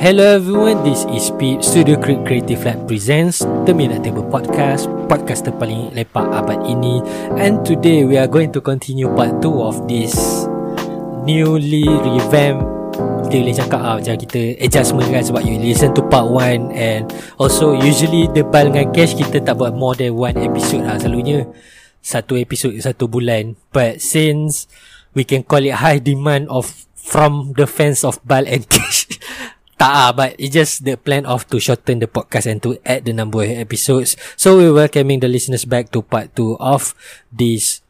Hello 0.00 0.24
everyone, 0.24 0.80
this 0.80 1.04
is 1.12 1.28
Pete 1.36 1.60
Studio 1.60 2.00
Creative 2.00 2.56
Lab 2.64 2.88
presents 2.88 3.44
The 3.68 3.76
Minute 3.76 4.00
Table 4.00 4.24
Podcast 4.24 4.88
Podcast 5.04 5.44
terpaling 5.44 5.92
lepak 5.92 6.24
abad 6.24 6.64
ini. 6.64 7.04
And 7.36 7.60
today 7.68 8.08
we 8.08 8.16
are 8.16 8.24
going 8.24 8.48
to 8.56 8.64
continue 8.64 9.12
part 9.12 9.44
2 9.44 9.60
of 9.60 9.84
this 9.84 10.16
Newly 11.28 11.84
revamped 11.84 12.64
Dia 13.28 13.44
boleh 13.44 13.52
cakap 13.52 13.80
lah 13.84 14.00
macam 14.00 14.16
kita 14.16 14.56
adjustment 14.64 15.04
kan 15.12 15.20
Sebab 15.20 15.44
you 15.44 15.60
listen 15.60 15.92
to 15.92 16.00
part 16.08 16.32
1 16.32 16.72
And 16.72 17.04
also 17.36 17.76
usually 17.76 18.24
the 18.32 18.40
bal 18.40 18.72
dengan 18.72 18.88
cash 18.96 19.12
Kita 19.12 19.44
tak 19.44 19.60
buat 19.60 19.76
more 19.76 20.00
than 20.00 20.16
one 20.16 20.40
episode 20.40 20.80
lah 20.80 20.96
Selalunya. 20.96 21.44
Satu 22.00 22.40
episode 22.40 22.72
satu 22.80 23.04
bulan. 23.04 23.52
But 23.68 24.00
since 24.00 24.64
we 25.12 25.28
can 25.28 25.44
call 25.44 25.60
it 25.60 25.84
high 25.84 26.00
demand 26.00 26.48
of 26.48 26.88
From 26.96 27.52
the 27.52 27.68
fans 27.68 28.00
of 28.00 28.16
Bal 28.24 28.48
and 28.48 28.64
Cash 28.72 29.10
Tak 29.80 29.92
ah, 29.96 30.12
but 30.12 30.36
it's 30.36 30.52
just 30.52 30.84
the 30.84 31.00
plan 31.00 31.24
of 31.24 31.48
to 31.48 31.56
shorten 31.56 32.04
the 32.04 32.10
podcast 32.10 32.44
and 32.44 32.60
to 32.60 32.76
add 32.84 33.08
the 33.08 33.16
number 33.16 33.40
of 33.40 33.48
episodes. 33.48 34.12
So 34.36 34.60
we're 34.60 34.76
welcoming 34.76 35.24
the 35.24 35.30
listeners 35.32 35.64
back 35.64 35.88
to 35.96 36.04
part 36.04 36.36
2 36.36 36.60
of 36.60 36.92
this 37.32 37.80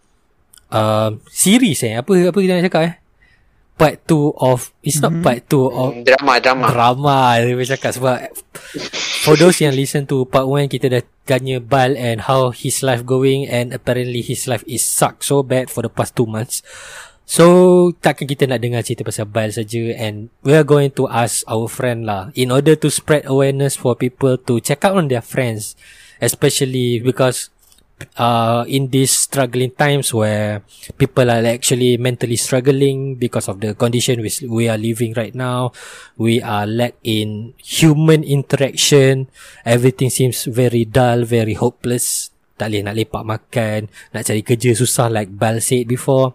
uh, 0.70 1.18
series 1.26 1.82
eh. 1.82 1.98
Apa 1.98 2.30
apa 2.30 2.38
kita 2.38 2.54
nak 2.54 2.70
cakap 2.70 2.82
eh? 2.86 2.94
Part 3.74 4.06
2 4.06 4.38
of 4.38 4.70
it's 4.86 5.02
not 5.02 5.18
mm-hmm. 5.18 5.26
part 5.26 5.42
2 5.50 5.66
of 5.66 5.90
drama 6.06 6.32
drama. 6.38 6.66
Drama 6.70 7.18
dia 7.42 7.74
cakap 7.74 7.90
sebab 7.98 8.38
for 9.26 9.34
those 9.34 9.58
yang 9.58 9.74
listen 9.74 10.06
to 10.06 10.22
part 10.30 10.46
1 10.46 10.70
kita 10.70 10.86
dah 10.86 11.02
tanya 11.26 11.58
Bal 11.58 11.98
and 11.98 12.30
how 12.30 12.54
his 12.54 12.86
life 12.86 13.02
going 13.02 13.50
and 13.50 13.74
apparently 13.74 14.22
his 14.22 14.46
life 14.46 14.62
is 14.70 14.86
suck 14.86 15.26
so 15.26 15.42
bad 15.42 15.66
for 15.66 15.82
the 15.82 15.90
past 15.90 16.14
2 16.14 16.22
months. 16.22 16.62
So 17.30 17.46
takkan 18.02 18.26
kita 18.26 18.50
nak 18.50 18.58
dengar 18.58 18.82
cerita 18.82 19.06
pasal 19.06 19.30
Bal 19.30 19.54
saja 19.54 19.94
and 19.94 20.34
we 20.42 20.50
are 20.50 20.66
going 20.66 20.90
to 20.98 21.06
ask 21.06 21.46
our 21.46 21.70
friend 21.70 22.02
lah 22.02 22.34
in 22.34 22.50
order 22.50 22.74
to 22.74 22.90
spread 22.90 23.22
awareness 23.22 23.78
for 23.78 23.94
people 23.94 24.34
to 24.34 24.58
check 24.58 24.82
out 24.82 24.98
on 24.98 25.06
their 25.06 25.22
friends 25.22 25.78
especially 26.18 26.98
because 26.98 27.54
uh 28.18 28.66
in 28.66 28.90
these 28.90 29.14
struggling 29.14 29.70
times 29.70 30.10
where 30.10 30.66
people 30.98 31.30
are 31.30 31.38
actually 31.46 31.94
mentally 32.02 32.34
struggling 32.34 33.14
because 33.14 33.46
of 33.46 33.62
the 33.62 33.78
condition 33.78 34.18
we 34.18 34.30
we 34.50 34.64
are 34.66 34.80
living 34.80 35.14
right 35.14 35.38
now 35.38 35.70
we 36.18 36.42
are 36.42 36.66
lack 36.66 36.98
in 37.06 37.54
human 37.62 38.26
interaction 38.26 39.30
everything 39.62 40.10
seems 40.10 40.50
very 40.50 40.82
dull 40.82 41.22
very 41.22 41.54
hopeless. 41.54 42.34
Tak 42.58 42.74
boleh 42.74 42.82
nak 42.84 42.98
lepak 42.98 43.22
makan 43.22 43.80
nak 44.10 44.26
cari 44.26 44.42
kerja 44.42 44.74
susah 44.74 45.06
like 45.06 45.30
Bal 45.30 45.62
said 45.62 45.86
before 45.86 46.34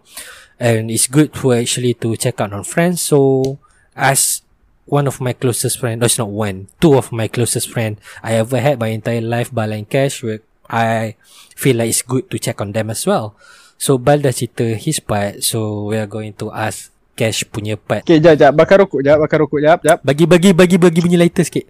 and 0.58 0.90
it's 0.90 1.06
good 1.06 1.32
to 1.40 1.52
actually 1.52 1.94
to 2.00 2.16
check 2.16 2.40
out 2.40 2.52
on 2.52 2.64
friends. 2.64 3.02
So 3.02 3.58
as 3.94 4.42
one 4.86 5.06
of 5.06 5.20
my 5.20 5.32
closest 5.32 5.78
friend, 5.78 6.00
no, 6.00 6.06
it's 6.06 6.18
not 6.18 6.30
one, 6.30 6.68
two 6.80 6.94
of 6.94 7.12
my 7.12 7.28
closest 7.28 7.70
friend 7.70 7.98
I 8.22 8.34
ever 8.34 8.60
had 8.60 8.80
my 8.80 8.88
entire 8.88 9.20
life, 9.20 9.52
Bal 9.52 9.72
and 9.72 9.88
Cash, 9.88 10.22
where 10.22 10.40
I 10.70 11.16
feel 11.54 11.76
like 11.76 11.90
it's 11.90 12.02
good 12.02 12.30
to 12.30 12.38
check 12.38 12.60
on 12.60 12.72
them 12.72 12.90
as 12.90 13.06
well. 13.06 13.36
So 13.76 13.98
Bal 13.98 14.24
dah 14.24 14.32
cerita 14.32 14.76
his 14.76 15.00
part, 15.00 15.44
so 15.44 15.92
we 15.92 16.00
are 16.00 16.08
going 16.08 16.32
to 16.40 16.52
ask 16.52 16.92
Cash 17.16 17.48
punya 17.48 17.80
part. 17.80 18.04
Okay, 18.04 18.20
jap, 18.20 18.36
jap. 18.36 18.52
Bakar 18.52 18.84
rokok, 18.84 19.00
jap. 19.00 19.16
Bakar 19.16 19.40
rokok, 19.40 19.60
jap, 19.60 19.80
jap. 19.80 19.98
Bagi, 20.04 20.28
bagi, 20.28 20.52
bagi, 20.52 20.76
bagi 20.76 21.00
bunyi 21.00 21.16
lighter 21.16 21.48
sikit. 21.48 21.64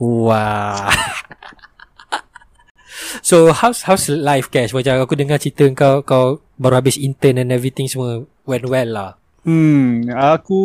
Wah. 0.00 0.88
so, 3.28 3.52
how's 3.52 3.84
how's 3.84 4.08
life, 4.08 4.48
Cash? 4.48 4.72
Macam 4.72 4.96
aku 4.96 5.12
dengar 5.12 5.36
cerita 5.36 5.68
kau, 5.76 6.00
kau 6.00 6.40
baru 6.58 6.82
habis 6.82 6.98
intern 6.98 7.40
and 7.40 7.54
everything 7.54 7.86
semua 7.86 8.26
went 8.44 8.66
well 8.66 8.90
lah. 8.90 9.10
Hmm, 9.46 10.04
aku 10.12 10.60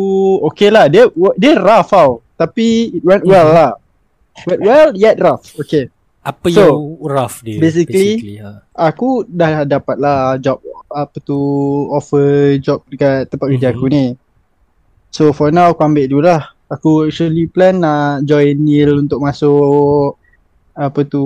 okay 0.50 0.68
lah. 0.68 0.90
Dia 0.90 1.08
dia 1.38 1.56
rough 1.56 1.94
tau. 1.94 2.20
Tapi 2.34 2.98
it 2.98 3.02
went 3.06 3.24
well 3.24 3.46
mm-hmm. 3.46 3.56
lah. 3.56 3.72
Went 4.44 4.62
well 4.66 4.90
yet 4.92 5.16
rough. 5.22 5.54
Okay. 5.56 5.88
Apa 6.20 6.46
so, 6.50 6.58
yang 6.58 6.76
rough 7.00 7.40
dia? 7.46 7.62
Basically, 7.62 8.18
basically 8.18 8.36
ha. 8.42 8.64
aku 8.74 9.28
dah 9.28 9.62
dapat 9.68 9.96
lah 10.00 10.40
job 10.40 10.58
apa 10.88 11.16
tu 11.20 11.36
offer 11.92 12.56
job 12.58 12.82
dekat 12.90 13.30
tempat 13.30 13.46
kerja 13.54 13.70
mm-hmm. 13.70 13.80
aku 13.80 13.94
ni. 13.94 14.04
So 15.14 15.30
for 15.30 15.54
now 15.54 15.70
aku 15.70 15.86
ambil 15.86 16.10
dulu 16.10 16.26
lah. 16.26 16.50
Aku 16.66 17.06
actually 17.06 17.46
plan 17.46 17.78
nak 17.78 18.26
join 18.26 18.58
Neil 18.58 18.98
untuk 18.98 19.22
masuk 19.22 20.18
apa 20.74 21.06
tu 21.06 21.22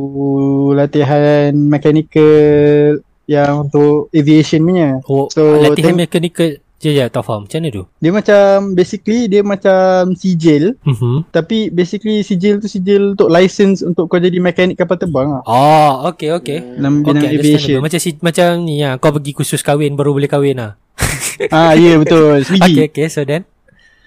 latihan 0.76 1.56
mechanical 1.56 3.00
yang 3.28 3.68
untuk 3.68 4.08
aviation 4.16 4.64
punya. 4.64 5.04
Oh, 5.04 5.28
so 5.28 5.60
latihan 5.60 5.92
tem- 5.92 6.08
mechanical 6.08 6.48
je 6.78 6.94
je 6.94 7.04
tak 7.10 7.26
faham 7.26 7.44
macam 7.44 7.58
mana 7.58 7.68
tu? 7.74 7.82
Dia 7.98 8.10
macam 8.14 8.46
basically 8.72 9.26
dia 9.26 9.42
macam 9.42 10.14
sijil. 10.14 10.78
Uh-huh. 10.86 11.26
Tapi 11.28 11.68
basically 11.74 12.22
sijil 12.22 12.62
tu 12.62 12.70
sijil 12.70 13.18
untuk 13.18 13.28
license 13.28 13.82
untuk 13.82 14.06
kau 14.06 14.22
jadi 14.22 14.38
mekanik 14.38 14.78
kapal 14.78 14.96
terbang 14.96 15.28
ah. 15.38 15.42
Oh, 15.44 16.08
okay 16.08 16.32
okay. 16.32 16.62
Dalam 16.62 17.02
bidang 17.02 17.26
okay, 17.26 17.36
aviation. 17.36 17.78
Macam 17.82 17.98
si 17.98 18.16
macam 18.22 18.62
ni 18.62 18.80
ya, 18.80 18.96
kau 18.96 19.10
pergi 19.10 19.34
kursus 19.34 19.60
kahwin 19.60 19.98
baru 19.98 20.16
boleh 20.16 20.30
kahwin 20.30 20.62
ah. 20.62 20.72
ah, 21.54 21.74
ya 21.74 21.94
yeah, 21.94 21.96
betul. 21.98 22.40
okay 22.64 22.88
okay 22.88 23.06
so 23.10 23.26
then 23.26 23.42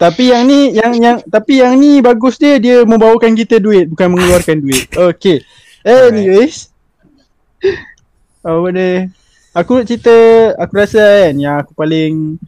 tapi 0.01 0.33
yang 0.33 0.49
ni 0.49 0.73
yang 0.73 0.97
yang 0.97 1.17
tapi 1.29 1.61
yang 1.61 1.77
ni 1.77 2.01
bagus 2.01 2.41
dia 2.41 2.57
dia 2.57 2.81
membawakan 2.81 3.37
kita 3.37 3.61
duit 3.61 3.85
bukan 3.85 4.17
mengeluarkan 4.17 4.57
duit. 4.57 4.89
Okay. 5.13 5.45
Anyways. 5.85 6.73
Apa 8.41 8.67
ni? 8.73 9.09
Aku 9.51 9.77
nak 9.77 9.87
cerita 9.87 10.15
aku 10.55 10.73
rasa 10.79 11.27
kan 11.27 11.35
yang 11.35 11.59
aku 11.59 11.75
paling 11.75 12.39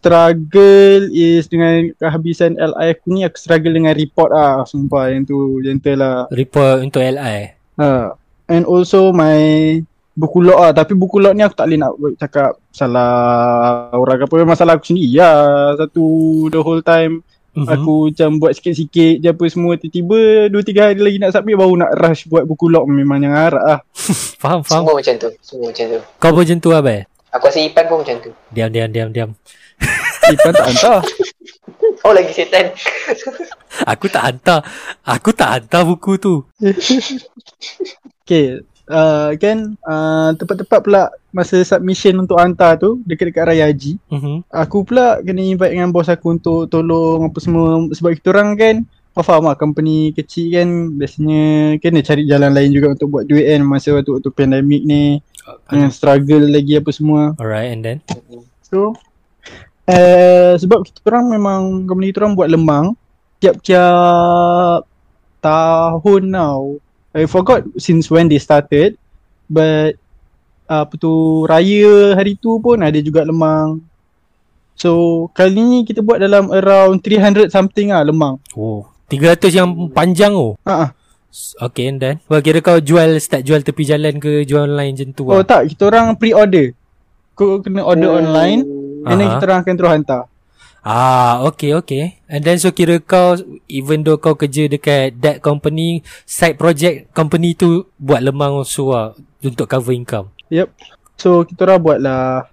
struggle 0.00 1.12
is 1.12 1.44
dengan 1.50 1.92
kehabisan 2.00 2.56
LI 2.56 2.96
aku 2.96 3.06
ni 3.12 3.20
aku 3.26 3.36
struggle 3.36 3.74
dengan 3.76 3.92
report 3.92 4.32
ah 4.32 4.64
sumpah 4.64 5.12
yang 5.12 5.28
tu 5.28 5.60
gentle 5.60 6.00
lah. 6.00 6.24
Report 6.32 6.86
untuk 6.86 7.04
LI. 7.04 7.52
Ha. 7.82 8.16
And 8.48 8.64
also 8.64 9.12
my 9.12 9.36
buku 10.16 10.40
log 10.40 10.58
ah 10.58 10.72
tapi 10.72 10.96
buku 10.96 11.20
log 11.20 11.36
ni 11.36 11.44
aku 11.44 11.56
tak 11.56 11.68
boleh 11.68 11.80
nak 11.80 11.92
cakap 12.16 12.56
salah 12.72 13.12
orang 13.92 14.24
apa 14.24 14.34
masalah 14.46 14.76
aku 14.76 14.92
sendiri 14.92 15.20
ya 15.20 15.32
satu 15.76 16.04
the 16.52 16.60
whole 16.60 16.82
time 16.82 17.20
Uh-huh. 17.50 17.66
Aku 17.66 17.94
macam 18.14 18.38
buat 18.38 18.54
sikit-sikit 18.54 19.18
je 19.18 19.26
apa 19.26 19.44
semua 19.50 19.74
Tiba-tiba 19.74 20.46
2-3 20.54 20.86
hari 20.86 21.02
lagi 21.02 21.18
nak 21.18 21.34
submit 21.34 21.58
Baru 21.58 21.74
nak 21.74 21.90
rush 21.98 22.30
buat 22.30 22.46
buku 22.46 22.70
log 22.70 22.86
Memang 22.86 23.26
yang 23.26 23.34
harap 23.34 23.58
lah. 23.58 23.80
Faham, 24.42 24.62
faham. 24.62 24.86
Semua 24.86 24.94
macam 25.02 25.14
tu 25.18 25.30
Semua 25.42 25.66
macam 25.74 25.84
tu. 25.90 26.00
Kau 26.22 26.30
pun 26.30 26.40
macam 26.46 26.58
tu 26.62 26.70
Abai? 26.70 26.98
Aku 27.34 27.46
rasa 27.50 27.58
Ipan 27.62 27.84
pun 27.90 28.02
macam 28.02 28.16
tu. 28.22 28.30
Diam, 28.54 28.70
diam, 28.70 28.90
diam, 28.90 29.10
diam. 29.10 29.30
Ipan 30.34 30.52
tak 30.54 30.66
hantar? 30.70 31.00
Oh 32.00 32.16
lagi 32.16 32.32
setan. 32.32 32.72
Aku 33.84 34.08
tak 34.08 34.24
hantar. 34.24 34.64
Aku 35.04 35.36
tak 35.36 35.52
hantar 35.52 35.84
buku 35.84 36.16
tu. 36.16 36.48
Okay 38.24 38.64
uh, 38.90 39.30
kan 39.38 39.78
uh, 39.86 40.30
tepat-tepat 40.34 40.80
pula 40.82 41.02
masa 41.30 41.62
submission 41.62 42.18
untuk 42.18 42.36
hantar 42.42 42.76
tu 42.76 42.98
dekat-dekat 43.06 43.46
Raya 43.46 43.70
Haji. 43.70 43.96
Uh-huh. 44.10 44.42
Aku 44.50 44.82
pula 44.82 45.22
kena 45.22 45.40
invite 45.40 45.78
dengan 45.78 45.94
bos 45.94 46.10
aku 46.10 46.34
untuk 46.34 46.66
tolong 46.66 47.30
apa 47.30 47.38
semua 47.38 47.86
sebab 47.94 48.10
kita 48.18 48.34
orang 48.34 48.58
kan 48.58 48.76
kau 49.10 49.26
faham 49.26 49.50
lah 49.50 49.58
company 49.58 50.14
kecil 50.14 50.54
kan 50.54 50.68
biasanya 50.94 51.42
kena 51.82 51.98
cari 52.02 52.22
jalan 52.30 52.54
lain 52.54 52.70
juga 52.70 52.94
untuk 52.94 53.10
buat 53.10 53.24
duit 53.26 53.42
kan 53.42 53.62
masa 53.66 53.90
waktu, 53.94 54.10
waktu 54.18 54.30
pandemik 54.30 54.82
ni 54.86 55.18
uh, 55.46 55.58
yang 55.74 55.90
struggle 55.90 56.46
lagi 56.46 56.78
apa 56.78 56.90
semua. 56.90 57.34
Alright 57.38 57.74
and 57.74 57.82
then? 57.82 57.98
So 58.66 58.94
uh, 59.86 60.54
sebab 60.58 60.86
kita 60.86 60.98
orang 61.10 61.26
memang 61.30 61.60
company 61.86 62.14
kita 62.14 62.26
orang 62.26 62.34
buat 62.38 62.50
lemang 62.50 62.86
tiap-tiap 63.42 64.86
tahun 65.40 66.22
now 66.28 66.76
I 67.10 67.26
forgot 67.26 67.66
since 67.74 68.06
when 68.06 68.30
they 68.30 68.38
started 68.38 68.94
but 69.50 69.98
uh, 70.70 70.86
apa 70.86 70.94
tu 70.94 71.42
raya 71.50 72.14
hari 72.14 72.38
tu 72.38 72.62
pun 72.62 72.78
ada 72.78 72.98
juga 73.02 73.26
lemang. 73.26 73.82
So 74.78 75.26
kali 75.34 75.60
ni 75.60 75.78
kita 75.82 76.00
buat 76.00 76.22
dalam 76.22 76.48
around 76.54 77.02
300 77.02 77.50
something 77.50 77.90
ah 77.90 78.06
lemang. 78.06 78.38
Oh, 78.54 78.86
300 79.10 79.50
yang 79.50 79.68
panjang 79.90 80.32
oh. 80.38 80.54
Ha 80.62 80.74
ah. 80.86 80.90
Okay 81.62 81.86
and 81.86 82.02
then 82.02 82.18
Well 82.26 82.42
kira 82.42 82.58
kau 82.58 82.82
jual 82.82 83.22
Start 83.22 83.46
jual 83.46 83.62
tepi 83.62 83.86
jalan 83.86 84.18
ke 84.18 84.42
Jual 84.42 84.66
online 84.66 84.98
macam 84.98 85.14
tu 85.14 85.30
Oh 85.30 85.38
lah. 85.38 85.46
tak 85.46 85.70
Kita 85.70 85.86
orang 85.86 86.18
pre-order 86.18 86.74
Kau 87.38 87.62
kena 87.62 87.86
order 87.86 88.10
oh. 88.10 88.18
online 88.18 88.66
And 89.06 89.14
then 89.14 89.38
kita 89.38 89.46
orang 89.46 89.62
akan 89.62 89.74
terus 89.78 89.92
hantar 89.94 90.22
Ah, 90.80 91.44
okay, 91.44 91.76
okay. 91.76 92.16
And 92.24 92.40
then 92.40 92.56
so 92.56 92.72
kira 92.72 92.96
kau, 93.04 93.36
even 93.68 94.00
though 94.00 94.16
kau 94.16 94.32
kerja 94.32 94.64
dekat 94.64 95.20
that 95.20 95.44
company, 95.44 96.00
side 96.24 96.56
project 96.56 97.12
company 97.12 97.52
tu 97.52 97.84
buat 98.00 98.24
lemang 98.24 98.64
also 98.64 98.96
lah 98.96 99.12
untuk 99.44 99.68
cover 99.68 99.92
income. 99.92 100.32
Yep. 100.48 100.72
So 101.20 101.44
kita 101.44 101.68
orang 101.68 101.80
buat 101.84 101.98
lah. 102.00 102.48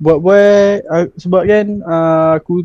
Buat-buat 0.00 0.74
uh, 0.88 1.06
sebab 1.20 1.42
kan 1.44 1.66
uh, 1.84 2.32
aku 2.40 2.64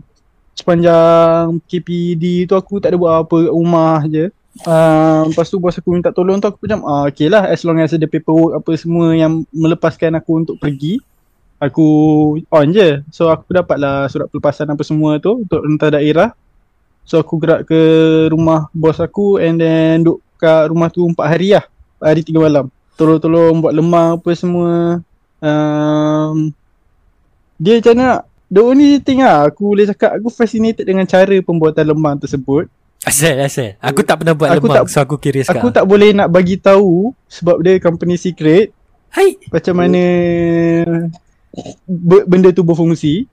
sepanjang 0.54 1.60
KPD 1.66 2.46
tu 2.46 2.56
aku 2.56 2.80
tak 2.80 2.96
ada 2.96 2.98
buat 3.02 3.28
apa 3.28 3.36
kat 3.50 3.54
rumah 3.54 4.00
je. 4.08 4.32
Uh, 4.64 5.26
lepas 5.34 5.50
tu 5.50 5.58
bos 5.58 5.74
aku 5.74 5.98
minta 5.98 6.14
tolong 6.14 6.38
tu 6.38 6.46
aku 6.46 6.62
macam 6.62 6.86
ah, 6.86 7.10
okay 7.10 7.26
lah 7.26 7.50
as 7.50 7.66
long 7.66 7.82
as 7.82 7.90
ada 7.90 8.06
paperwork 8.06 8.62
apa 8.62 8.78
semua 8.78 9.18
yang 9.18 9.42
melepaskan 9.50 10.14
aku 10.14 10.46
untuk 10.46 10.62
pergi 10.62 11.02
aku 11.64 11.88
on 12.52 12.68
je. 12.76 13.00
So 13.10 13.32
aku 13.32 13.56
dapat 13.56 13.80
lah 13.80 14.08
surat 14.12 14.28
pelepasan 14.28 14.68
apa 14.68 14.84
semua 14.84 15.18
tu 15.24 15.48
untuk 15.48 15.64
rentas 15.64 15.96
daerah. 15.96 16.36
So 17.08 17.20
aku 17.20 17.40
gerak 17.40 17.68
ke 17.68 17.82
rumah 18.32 18.68
bos 18.72 19.00
aku 19.00 19.40
and 19.40 19.60
then 19.60 20.04
duduk 20.04 20.20
kat 20.40 20.68
rumah 20.68 20.92
tu 20.92 21.08
4 21.08 21.16
hari 21.24 21.56
lah. 21.56 21.64
4 22.04 22.12
hari 22.12 22.22
3 22.28 22.36
malam. 22.40 22.66
Tolong-tolong 23.00 23.64
buat 23.64 23.74
lemang 23.74 24.20
apa 24.20 24.32
semua. 24.36 25.00
Um, 25.44 26.52
dia 27.60 27.80
macam 27.80 27.94
mana 27.96 28.04
nak 28.08 28.22
The 28.54 28.62
only 28.62 29.02
thing 29.02 29.26
lah 29.26 29.50
aku 29.50 29.74
boleh 29.74 29.90
cakap 29.90 30.14
aku 30.14 30.30
fascinated 30.30 30.86
dengan 30.86 31.10
cara 31.10 31.34
pembuatan 31.42 31.90
lemang 31.90 32.22
tersebut. 32.22 32.70
Asal 33.02 33.34
asal. 33.42 33.74
Aku 33.82 34.06
tak 34.06 34.22
pernah 34.22 34.38
buat 34.38 34.54
Aku 34.54 34.70
lemang 34.70 34.86
tak- 34.86 34.94
so 34.94 35.02
aku 35.02 35.18
curious 35.18 35.50
Aku 35.50 35.74
tak 35.74 35.90
boleh 35.90 36.14
nak 36.14 36.30
bagi 36.30 36.62
tahu 36.62 37.18
sebab 37.26 37.66
dia 37.66 37.82
company 37.82 38.14
secret 38.14 38.70
Hai. 39.10 39.42
macam 39.50 39.74
mana 39.82 40.04
benda 42.26 42.50
tu 42.52 42.66
berfungsi. 42.66 43.30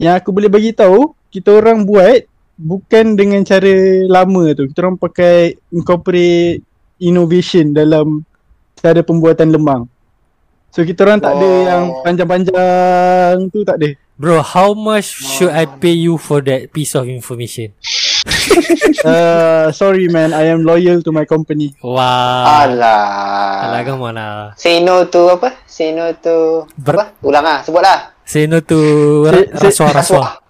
Yang 0.00 0.14
aku 0.24 0.30
boleh 0.32 0.48
bagi 0.48 0.72
tahu 0.72 1.12
kita 1.28 1.60
orang 1.60 1.84
buat 1.84 2.24
bukan 2.56 3.16
dengan 3.16 3.40
cara 3.44 4.04
lama 4.08 4.52
tu. 4.52 4.68
Kita 4.68 4.84
orang 4.84 4.96
pakai 5.00 5.56
incorporate 5.72 6.60
innovation 7.00 7.72
dalam 7.72 8.24
cara 8.76 9.00
pembuatan 9.00 9.52
lemang. 9.52 9.88
So 10.70 10.86
kita 10.86 11.02
orang 11.02 11.18
tak 11.18 11.34
ada 11.34 11.48
Oh. 11.50 11.66
yang 11.66 11.84
panjang-panjang 12.06 13.36
tu 13.50 13.66
tak 13.66 13.76
ada. 13.82 13.90
Bro, 14.20 14.44
how 14.44 14.76
much 14.76 15.16
should 15.16 15.48
I 15.48 15.64
pay 15.64 15.96
you 15.96 16.20
for 16.20 16.44
that 16.44 16.76
piece 16.76 16.92
of 16.92 17.08
information? 17.08 17.72
Uh, 19.00 19.72
sorry 19.72 20.08
man, 20.08 20.32
I 20.32 20.48
am 20.48 20.62
loyal 20.62 21.00
to 21.00 21.10
my 21.10 21.24
company. 21.24 21.72
Wah. 21.80 22.64
Alah. 22.64 23.70
Alah 23.70 23.80
come 23.82 24.02
on 24.02 24.14
lah. 24.14 24.52
Say 24.54 24.80
no 24.80 25.06
to 25.06 25.20
apa? 25.30 25.56
Say 25.64 25.92
no 25.92 26.12
to 26.18 26.64
Ber- 26.74 26.96
apa? 26.98 27.04
Ulang 27.20 27.44
ah, 27.44 27.58
sebut 27.60 27.80
lah. 27.80 28.12
Say 28.22 28.44
no 28.46 28.60
to 28.60 28.78
ra- 29.26 29.50
say- 29.56 29.72
rasuah-rasuah. 29.72 30.40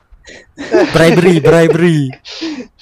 bribery, 0.94 1.40
bribery. 1.40 2.12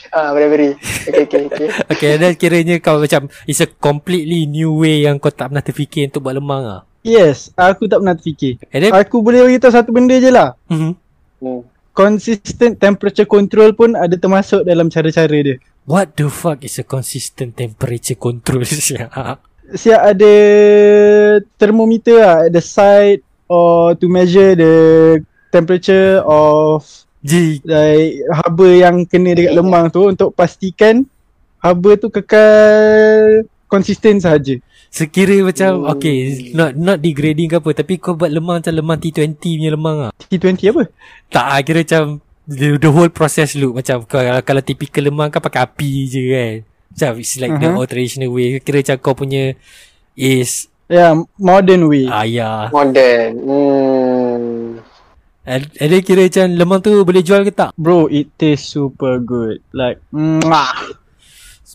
Ah, 0.08 0.32
beri-beri. 0.32 0.72
Okay, 1.04 1.24
okay, 1.28 1.40
okay. 1.46 1.68
Okay, 1.86 2.10
dan 2.16 2.32
kiranya 2.34 2.80
kau 2.80 2.98
macam 2.98 3.28
it's 3.44 3.60
a 3.60 3.68
completely 3.68 4.48
new 4.48 4.74
way 4.74 5.04
yang 5.04 5.20
kau 5.20 5.28
tak 5.28 5.52
pernah 5.52 5.62
terfikir 5.62 6.08
untuk 6.08 6.24
buat 6.24 6.36
lemang 6.36 6.64
ah. 6.64 6.80
Yes, 7.06 7.54
aku 7.54 7.86
tak 7.86 8.02
pernah 8.02 8.16
terfikir. 8.18 8.58
And 8.74 8.84
then, 8.84 8.92
Aku 8.92 9.22
boleh 9.22 9.46
beritahu 9.46 9.70
satu 9.70 9.94
benda 9.94 10.18
je 10.18 10.32
lah. 10.32 10.58
Mhm. 10.66 10.92
Hmm. 11.38 11.62
Consistent 11.98 12.78
temperature 12.78 13.26
control 13.26 13.74
pun 13.74 13.98
ada 13.98 14.14
termasuk 14.14 14.62
dalam 14.62 14.86
cara-cara 14.86 15.34
dia. 15.42 15.58
what 15.88 16.12
the 16.20 16.28
fuck 16.28 16.60
is 16.62 16.76
a 16.78 16.84
consistent 16.84 17.56
temperature 17.56 18.14
control? 18.14 18.62
Siap. 18.68 19.40
Siap 19.72 20.00
ada 20.14 20.32
thermometer 21.56 22.20
lah 22.20 22.36
at 22.46 22.52
the 22.52 22.62
side 22.62 23.24
or 23.48 23.96
to 23.96 24.06
measure 24.06 24.52
the 24.52 24.76
temperature 25.48 26.20
of 26.28 26.84
Ji, 27.18 27.58
like 27.66 28.22
haba 28.30 28.68
yang 28.78 29.02
kena 29.02 29.34
dekat 29.34 29.58
lemang 29.58 29.90
tu 29.90 30.06
untuk 30.06 30.30
pastikan 30.38 31.02
haba 31.58 31.98
tu 31.98 32.14
kekal 32.14 33.42
konsisten 33.68 34.18
sahaja. 34.18 34.58
sekira 34.88 35.44
macam 35.44 35.84
Oh. 35.84 35.92
okay, 35.92 36.48
not 36.56 36.72
not 36.72 36.98
degrading 37.04 37.52
ke 37.52 37.60
apa 37.60 37.70
tapi 37.76 38.00
kau 38.00 38.16
buat 38.16 38.32
lemang 38.32 38.64
macam 38.64 38.72
lemang 38.72 38.96
T20 38.96 39.36
punya 39.36 39.70
lemang 39.76 39.96
ah. 40.08 40.12
T20 40.16 40.72
apa? 40.72 40.82
Tak 41.28 41.44
ah, 41.44 41.60
kira 41.60 41.84
macam 41.84 42.04
the, 42.48 42.80
the 42.80 42.88
whole 42.88 43.12
process 43.12 43.52
loop 43.52 43.76
macam 43.76 44.08
kalau, 44.08 44.40
kalau 44.40 44.62
typical 44.64 45.04
lemang 45.04 45.28
kan 45.28 45.44
pakai 45.44 45.60
api 45.68 45.90
je 46.08 46.22
kan. 46.32 46.54
Macam 46.88 47.10
it's 47.20 47.36
like 47.36 47.52
uh-huh. 47.52 47.62
the 47.62 47.76
old 47.76 47.88
traditional 47.92 48.32
way. 48.32 48.56
Kira 48.64 48.80
macam 48.80 48.96
kau 49.04 49.14
punya 49.14 49.52
is 50.16 50.72
Ya, 50.88 51.12
yeah, 51.12 51.20
modern 51.36 51.84
way. 51.92 52.08
ayah. 52.08 52.72
Modern. 52.72 53.30
Hmm. 53.44 54.80
And, 55.44 55.68
and 55.80 55.88
then 55.92 56.00
kira 56.00 56.32
macam 56.32 56.46
lemang 56.56 56.80
tu 56.80 56.92
boleh 57.04 57.20
jual 57.20 57.44
ke 57.44 57.52
tak? 57.52 57.76
Bro, 57.76 58.08
it 58.08 58.32
tastes 58.40 58.72
super 58.72 59.20
good. 59.20 59.60
Like, 59.76 60.00
mwah. 60.08 60.96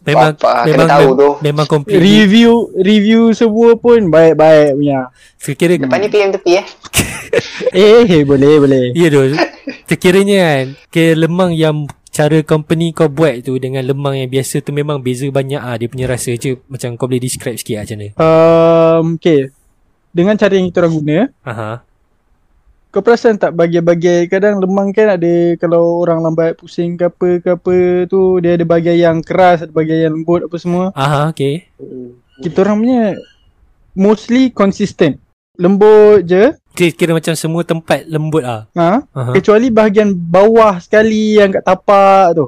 Memang 0.03 0.35
Bapak, 0.35 0.55
kena 0.63 0.69
memang 0.69 0.87
tahu 0.87 1.07
mem- 1.07 1.15
tu. 1.15 1.29
memang 1.39 1.65
completely 1.65 2.03
Review 2.03 2.51
review 2.75 3.21
semua 3.31 3.79
pun 3.79 4.11
baik-baik 4.11 4.75
punya. 4.75 4.99
sekira 5.39 5.79
Lepas 5.79 5.99
ni 5.99 6.07
PM 6.11 6.31
tepi 6.31 6.51
eh. 6.59 6.65
Eh, 7.73 8.03
eh 8.05 8.21
boleh 8.21 8.61
boleh. 8.61 8.83
Ya 8.93 9.07
tu 9.09 9.33
Sekiranya 9.87 10.37
kan 10.43 10.65
Ke 10.91 11.17
lemang 11.17 11.49
yang 11.49 11.89
Cara 12.13 12.45
company 12.45 12.93
kau 12.93 13.09
buat 13.09 13.41
tu 13.41 13.57
Dengan 13.57 13.81
lemang 13.81 14.13
yang 14.13 14.29
biasa 14.29 14.61
tu 14.61 14.69
Memang 14.69 15.01
beza 15.01 15.25
banyak 15.25 15.57
ah 15.57 15.73
Dia 15.73 15.89
punya 15.89 16.05
rasa 16.05 16.29
je 16.37 16.61
Macam 16.69 16.93
kau 16.93 17.09
boleh 17.09 17.17
describe 17.17 17.57
sikit 17.57 17.81
lah 17.81 17.83
macam 17.89 17.97
mana 17.97 18.11
Um, 18.21 19.05
okay. 19.17 19.49
Dengan 20.13 20.37
cara 20.37 20.53
yang 20.53 20.69
kita 20.69 20.85
orang 20.85 20.93
guna, 20.93 21.17
Aha. 21.41 21.81
Kau 22.93 23.01
perasan 23.01 23.41
tak 23.41 23.57
bagian-bagian 23.57 24.29
kadang 24.29 24.61
lemang 24.61 24.93
kan 24.93 25.17
ada 25.17 25.57
kalau 25.57 26.05
orang 26.05 26.21
lambat 26.21 26.53
pusing 26.53 26.93
ke 26.93 27.09
apa 27.09 27.29
ke 27.41 27.49
apa 27.57 28.05
tu 28.05 28.37
dia 28.37 28.53
ada 28.53 28.61
bahagian 28.61 28.97
yang 29.01 29.17
keras, 29.25 29.65
ada 29.65 29.73
bahagian 29.73 30.05
yang 30.05 30.13
lembut 30.21 30.45
apa 30.45 30.55
semua. 30.61 30.93
Aha 30.93 31.33
okay 31.33 31.65
Hmm. 31.81 32.21
Kita 32.37 32.61
orang 32.61 32.85
punya 32.85 33.03
mostly 33.97 34.53
consistent. 34.53 35.17
Lembut 35.57 36.21
je. 36.25 36.53
Kira, 36.73 36.89
kira 36.93 37.11
macam 37.13 37.33
semua 37.33 37.61
tempat 37.65 38.05
lembut 38.05 38.45
ah. 38.45 38.69
Ha? 38.77 39.05
Aha. 39.05 39.31
Kecuali 39.37 39.73
bahagian 39.73 40.13
bawah 40.13 40.77
sekali 40.77 41.37
yang 41.41 41.49
kat 41.49 41.65
tapak 41.65 42.37
tu. 42.37 42.45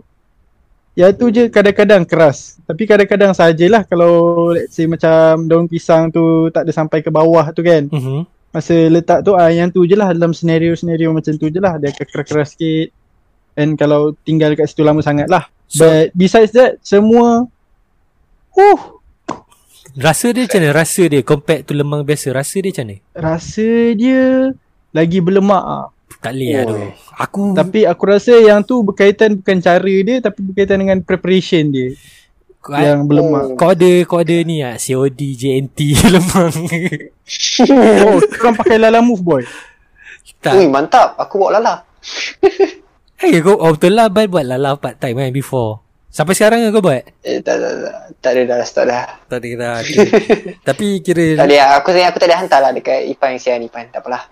Yang 0.94 1.12
tu 1.18 1.26
je 1.34 1.44
kadang-kadang 1.50 2.06
keras. 2.06 2.62
Tapi 2.66 2.86
kadang-kadang 2.86 3.34
sajalah 3.34 3.86
kalau 3.86 4.50
let's 4.54 4.74
say 4.78 4.86
macam 4.86 5.46
daun 5.46 5.66
pisang 5.70 6.10
tu 6.10 6.50
tak 6.50 6.66
ada 6.66 6.72
sampai 6.74 7.02
ke 7.02 7.10
bawah 7.10 7.46
tu 7.50 7.66
kan. 7.66 7.90
Mhm. 7.90 8.35
Masa 8.56 8.72
letak 8.88 9.28
tu 9.28 9.36
ah 9.36 9.52
yang 9.52 9.68
tu 9.68 9.84
je 9.84 10.00
lah 10.00 10.16
dalam 10.16 10.32
senario-senario 10.32 11.12
macam 11.12 11.36
tu 11.36 11.52
je 11.52 11.60
lah. 11.60 11.76
Dia 11.76 11.92
akan 11.92 12.06
keras-keras 12.08 12.56
sikit. 12.56 12.88
And 13.60 13.76
kalau 13.76 14.16
tinggal 14.24 14.56
kat 14.56 14.72
situ 14.72 14.84
lama 14.84 15.04
sangat 15.04 15.28
lah. 15.28 15.52
So 15.68 15.84
But 15.84 16.16
besides 16.16 16.56
that, 16.56 16.80
semua 16.80 17.52
Huh, 18.56 18.80
rasa 20.00 20.32
dia 20.32 20.48
macam 20.48 20.64
mana? 20.64 20.72
Rasa 20.72 21.04
dia 21.12 21.20
compared 21.20 21.68
to 21.68 21.76
lemang 21.76 22.08
biasa 22.08 22.32
Rasa 22.32 22.64
dia 22.64 22.72
macam 22.72 22.86
mana? 22.88 22.96
rasa 23.12 23.68
dia 23.92 24.24
lagi 24.96 25.20
berlemak 25.20 25.60
ah. 25.60 25.86
Tak 26.24 26.32
boleh 26.32 26.50
lah 26.56 26.64
tu 26.64 26.76
Oh. 26.80 26.92
Aku 27.20 27.42
Tapi 27.52 27.84
aku 27.84 28.04
rasa 28.08 28.40
yang 28.40 28.64
tu 28.64 28.80
berkaitan 28.80 29.36
bukan 29.36 29.60
cara 29.60 29.84
dia 29.84 30.24
tapi 30.24 30.40
berkaitan 30.40 30.80
dengan 30.80 31.04
preparation 31.04 31.68
dia 31.68 31.92
kau, 32.66 32.74
yang 32.74 33.06
berlemak. 33.06 33.54
kau 33.54 33.70
ada 33.78 33.92
Kau 34.10 34.20
ada 34.26 34.36
ni 34.42 34.66
lah 34.66 34.82
COD 34.82 35.22
JNT 35.38 35.80
lemang 36.18 36.54
Oh, 38.06 38.18
korang 38.26 38.56
pakai 38.58 38.82
Lala 38.82 39.06
Move 39.06 39.22
boy. 39.22 39.44
Tak 40.42 40.58
Ui, 40.58 40.66
mantap. 40.70 41.14
Aku 41.22 41.38
bawa 41.42 41.62
lala. 41.62 41.74
Eh 43.16 43.40
kau 43.40 43.56
oh, 43.56 43.72
betul 43.72 43.96
lah 43.96 44.12
Bai 44.12 44.28
buat 44.28 44.44
lala 44.44 44.76
part 44.76 45.00
time 45.00 45.16
kan 45.16 45.32
before 45.32 45.80
Sampai 46.12 46.36
sekarang 46.36 46.68
ke 46.68 46.76
kau 46.76 46.84
buat? 46.84 47.04
Eh, 47.24 47.40
tak, 47.40 47.60
tak, 47.60 47.74
tak, 47.80 47.96
tak 48.20 48.32
ada 48.36 48.42
dah, 48.44 48.60
stop 48.68 48.86
dah. 48.92 49.04
Tak 49.32 49.38
ada 49.40 49.48
kira 49.48 49.70
okay. 49.80 50.08
Tapi 50.68 50.86
kira 51.00 51.26
Tak 51.40 51.48
ada, 51.48 51.80
aku 51.80 51.90
aku 51.96 52.18
tak 52.20 52.28
ada 52.28 52.38
hantar 52.44 52.60
lah 52.60 52.72
dekat 52.76 53.08
Ipan 53.08 53.40
sian 53.40 53.64
Ipan. 53.64 53.88
Tak 53.92 54.04
apalah. 54.04 54.28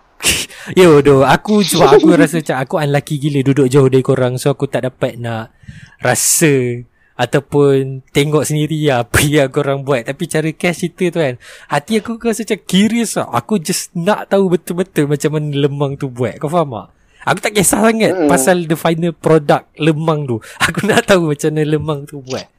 Yo 0.72 1.04
doh 1.04 1.28
Aku 1.28 1.60
sebab 1.60 2.00
aku 2.00 2.16
rasa 2.16 2.40
macam 2.40 2.56
Aku 2.64 2.74
unlucky 2.80 3.20
gila 3.20 3.40
Duduk 3.44 3.68
jauh 3.68 3.88
dari 3.92 4.00
korang 4.00 4.40
So 4.40 4.56
aku 4.56 4.64
tak 4.64 4.88
dapat 4.88 5.20
nak 5.20 5.52
Rasa 6.00 6.80
Ataupun 7.14 8.02
Tengok 8.10 8.42
sendiri 8.42 8.90
lah 8.90 9.06
Apa 9.06 9.22
yang 9.30 9.50
korang 9.54 9.86
buat 9.86 10.02
Tapi 10.02 10.26
cara 10.26 10.50
cash 10.50 10.82
cerita 10.82 11.14
tu 11.14 11.20
kan 11.22 11.34
Hati 11.70 12.02
aku 12.02 12.18
rasa 12.18 12.42
macam 12.42 12.60
curious 12.66 13.14
lah 13.14 13.30
Aku 13.38 13.62
just 13.62 13.94
nak 13.94 14.34
tahu 14.34 14.50
betul-betul 14.50 15.06
Macam 15.06 15.38
mana 15.38 15.54
lemang 15.54 15.94
tu 15.94 16.10
buat 16.10 16.34
Kau 16.42 16.50
faham 16.50 16.74
tak? 16.74 16.88
Aku 17.24 17.38
tak 17.38 17.52
kisah 17.54 17.80
sangat 17.86 18.12
Hmm. 18.12 18.26
Pasal 18.26 18.66
the 18.66 18.74
final 18.74 19.14
product 19.14 19.70
Lemang 19.78 20.26
tu 20.26 20.42
Aku 20.66 20.82
nak 20.90 21.06
tahu 21.06 21.30
macam 21.30 21.54
mana 21.54 21.62
lemang 21.62 22.00
tu 22.02 22.18
buat 22.18 22.50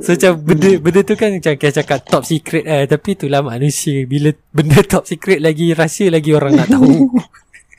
So 0.00 0.16
macam 0.16 0.40
benda, 0.40 0.72
benda 0.80 1.00
tu 1.04 1.12
kan 1.20 1.36
macam 1.36 1.52
kita 1.52 1.84
cakap 1.84 2.08
top 2.08 2.24
secret 2.24 2.64
eh. 2.64 2.88
Tapi 2.88 3.12
itulah 3.12 3.44
manusia 3.44 4.08
Bila 4.08 4.32
benda 4.48 4.80
top 4.96 5.04
secret 5.04 5.44
lagi 5.44 5.76
Rahsia 5.76 6.08
lagi 6.08 6.32
orang 6.32 6.56
nak 6.56 6.72
tahu 6.72 7.12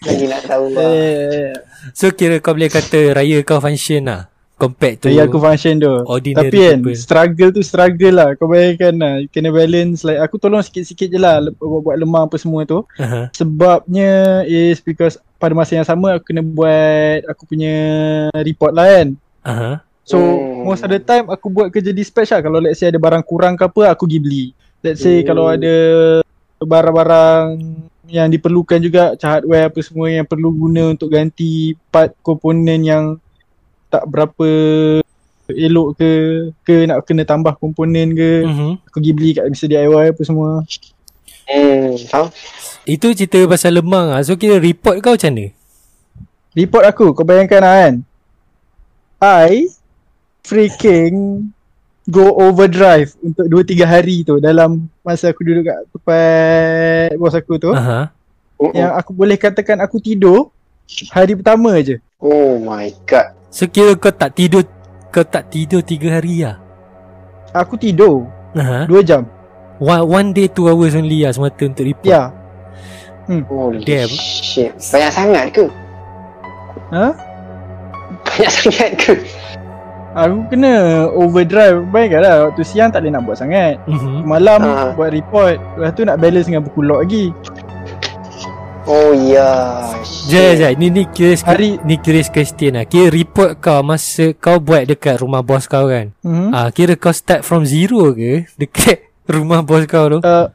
Lagi 0.06 0.26
nak 0.30 0.46
tahu 0.46 0.68
lah. 0.78 1.58
So 1.98 2.14
kira 2.14 2.38
kau 2.38 2.54
boleh 2.54 2.70
kata 2.70 3.18
Raya 3.18 3.42
kau 3.42 3.58
function 3.58 4.06
lah 4.06 4.33
Compared 4.64 4.96
to 4.98 5.12
aku 5.12 5.38
function 5.38 5.76
tu. 5.78 5.92
Ordinary 6.08 6.48
Tapi 6.48 6.58
kan 6.58 6.78
people. 6.80 6.96
struggle 6.96 7.50
tu 7.52 7.60
struggle 7.60 8.16
lah. 8.16 8.30
Kau 8.34 8.48
bayangkan 8.48 8.94
lah. 8.96 9.14
Kena 9.28 9.52
balance 9.52 10.02
like 10.02 10.18
aku 10.18 10.40
tolong 10.40 10.64
sikit-sikit 10.64 11.12
je 11.12 11.20
lah 11.20 11.44
lep- 11.44 11.60
buat, 11.60 11.84
buat 11.84 11.98
lemah 12.00 12.24
apa 12.26 12.40
semua 12.40 12.64
tu. 12.64 12.88
uh-huh. 12.88 13.28
Sebabnya 13.36 14.12
is 14.44 14.80
because 14.80 15.16
pada 15.36 15.52
masa 15.52 15.76
yang 15.76 15.84
sama 15.84 16.16
aku 16.16 16.32
kena 16.32 16.40
buat 16.40 17.28
aku 17.28 17.44
punya 17.46 17.76
report 18.40 18.72
lah 18.72 18.88
kan. 18.88 19.08
Uh-huh. 19.44 19.76
So 20.04 20.16
Hmm. 20.20 20.64
most 20.66 20.82
of 20.82 20.90
the 20.90 21.00
time 21.00 21.28
aku 21.28 21.48
buat 21.48 21.68
kerja 21.68 21.92
dispatch 21.92 22.32
lah. 22.32 22.40
Kalau 22.40 22.60
let's 22.60 22.80
say 22.80 22.88
ada 22.88 22.98
barang 22.98 23.24
kurang 23.24 23.56
ke 23.56 23.64
apa 23.64 23.92
aku 23.92 24.04
pergi 24.04 24.20
beli. 24.20 24.46
Let's 24.80 25.00
say 25.00 25.20
Hmm. 25.20 25.28
kalau 25.28 25.46
ada 25.48 25.76
barang-barang 26.60 27.44
yang 28.06 28.28
diperlukan 28.28 28.80
juga 28.80 29.16
macam 29.16 29.30
hardware 29.32 29.68
apa 29.68 29.80
semua 29.80 30.08
yang 30.08 30.24
perlu 30.24 30.52
guna 30.52 30.92
untuk 30.92 31.08
ganti 31.08 31.74
part 31.88 32.12
komponen 32.20 32.84
yang 32.84 33.04
tak 33.94 34.04
berapa 34.06 34.48
elok 35.46 35.88
ke 35.94 36.10
ke 36.64 36.76
nak 36.84 37.06
kena 37.06 37.22
tambah 37.24 37.54
komponen 37.54 38.12
ke 38.12 38.42
Uh-huh. 38.42 38.74
aku 38.82 38.98
pergi 38.98 39.12
beli 39.12 39.30
kat 39.32 39.46
Mr. 39.46 39.68
DIY 39.70 40.06
apa 40.10 40.22
semua 40.24 40.66
Hmm, 41.44 42.00
faham? 42.08 42.32
Itu 42.84 43.12
cerita 43.12 43.36
pasal 43.46 43.76
lemang 43.76 44.10
lah 44.10 44.24
So 44.24 44.34
kira 44.34 44.58
report 44.58 44.98
kau 45.00 45.14
macam 45.14 45.30
mana? 45.30 45.46
report 46.54 46.84
aku 46.84 47.06
kau 47.12 47.22
bayangkan 47.22 47.60
lah 47.60 47.76
kan 47.78 47.94
I 49.20 49.68
freaking 50.42 51.48
go 52.06 52.36
overdrive 52.38 53.16
untuk 53.20 53.48
2-3 53.48 53.84
hari 53.84 54.18
tu 54.22 54.36
dalam 54.38 54.88
masa 55.00 55.32
aku 55.32 55.40
duduk 55.42 55.64
kat 55.64 55.80
tempat 55.90 57.16
bos 57.16 57.32
aku 57.32 57.56
tu. 57.56 57.72
Oh, 57.72 58.72
Yang 58.72 58.92
aku 58.94 59.12
boleh 59.12 59.36
katakan 59.36 59.80
aku 59.80 60.00
tidur 60.00 60.52
hari 61.10 61.34
pertama 61.34 61.72
je. 61.80 62.00
oh 62.20 62.56
my 62.58 62.88
god. 63.04 63.32
So 63.54 63.70
kira 63.70 63.94
kau 63.94 64.10
tak 64.10 64.34
tidur 64.34 64.66
kau 65.14 65.22
tak 65.22 65.54
tidur 65.54 65.86
3 65.86 66.10
hari 66.10 66.42
lah. 66.42 66.58
Aku 67.54 67.78
tidur. 67.78 68.26
2 68.58 68.90
jam. 69.06 69.30
One, 69.78 70.06
one 70.06 70.30
day 70.32 70.50
two 70.50 70.66
hours 70.66 70.94
only 70.94 71.22
lah 71.22 71.30
semata 71.30 71.62
untuk 71.62 71.86
report. 71.86 72.10
Ya. 72.10 72.34
Holy 73.30 73.86
Damn. 73.86 74.10
shit. 74.10 74.74
Banyak 74.90 75.12
sangat 75.14 75.46
ke? 75.54 75.66
Ha? 76.90 77.08
Banyak 78.26 78.52
sangat 78.58 78.90
ke? 78.98 79.14
Aku 80.14 80.46
kena 80.46 80.74
overdrive 81.10 81.90
Bayangkanlah 81.90 82.46
waktu 82.46 82.62
siang 82.62 82.94
tak 82.94 83.02
boleh 83.02 83.18
nak 83.18 83.26
buat 83.26 83.34
sangat 83.34 83.82
Mhm. 83.90 84.30
Malam 84.30 84.62
Ah. 84.62 84.94
buat 84.94 85.10
report 85.10 85.58
Lepas 85.74 85.90
tu 85.98 86.06
nak 86.06 86.22
balance 86.22 86.46
dengan 86.46 86.62
buku 86.62 86.86
log 86.86 87.02
lagi 87.02 87.34
Oh 88.84 89.16
ya. 89.16 89.80
Jai 90.28 90.60
jai 90.60 90.74
ni 90.76 90.92
ni 90.92 91.08
curious 91.08 91.40
Hari- 91.48 91.80
ni 91.88 91.96
curious 91.96 92.28
question 92.28 92.76
lah. 92.76 92.84
Kira 92.84 93.08
report 93.08 93.64
kau 93.64 93.80
masa 93.80 94.36
kau 94.36 94.60
buat 94.60 94.84
dekat 94.84 95.24
rumah 95.24 95.40
bos 95.40 95.66
kau 95.66 95.88
kan. 95.88 96.12
hmm? 96.20 96.52
Ah 96.52 96.68
kira 96.68 97.00
kau 97.00 97.16
start 97.16 97.48
from 97.48 97.64
zero 97.64 98.12
ke 98.12 98.44
dekat 98.60 99.08
rumah 99.24 99.64
bos 99.64 99.88
kau 99.88 100.12
tu? 100.12 100.20
uh, 100.20 100.52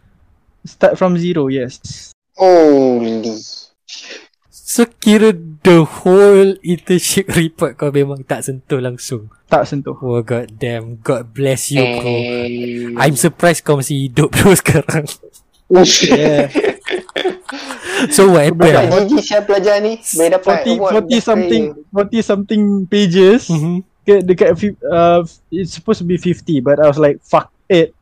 Start 0.61 1.01
from 1.01 1.17
zero 1.17 1.49
yes 1.49 1.81
Holy. 2.37 3.33
So 4.53 4.85
kira 4.85 5.33
the 5.65 5.81
whole 5.83 6.61
internship 6.61 7.33
report 7.41 7.81
kau 7.81 7.89
memang 7.89 8.29
tak 8.29 8.45
sentuh 8.45 8.77
langsung. 8.79 9.33
Tak 9.49 9.65
sentuh 9.65 9.97
Oh 9.97 10.21
god 10.21 10.53
damn. 10.61 11.01
God 11.01 11.33
bless 11.33 11.73
you 11.73 11.81
bro. 11.81 12.13
Eh. 12.13 12.93
I'm 13.01 13.17
surprised 13.17 13.65
kau 13.65 13.81
masih 13.81 14.13
hidup 14.13 14.29
bro 14.37 14.53
sekarang. 14.53 15.09
Yeah 16.05 16.53
So 18.09 18.31
what 18.31 18.45
happened? 18.45 18.62
Budak 18.69 18.85
lah? 18.85 19.02
gigi 19.05 19.23
siapa 19.25 19.45
pelajar 19.45 19.75
ni? 19.78 19.99
Boleh 19.99 20.31
dapat 20.31 20.55
40, 20.61 20.73
award 20.73 20.93
40 21.05 21.19
something 21.21 21.62
40 21.90 22.23
something 22.23 22.62
pages 22.85 23.43
Mhm. 23.49 23.76
Dekat, 24.00 24.21
dekat 24.25 24.49
uh, 24.85 25.21
It's 25.49 25.73
supposed 25.73 25.99
to 25.99 26.07
be 26.07 26.17
50 26.17 26.33
But 26.61 26.78
I 26.78 26.87
was 26.87 26.97
like 26.97 27.21
Fuck 27.21 27.50
it 27.67 27.93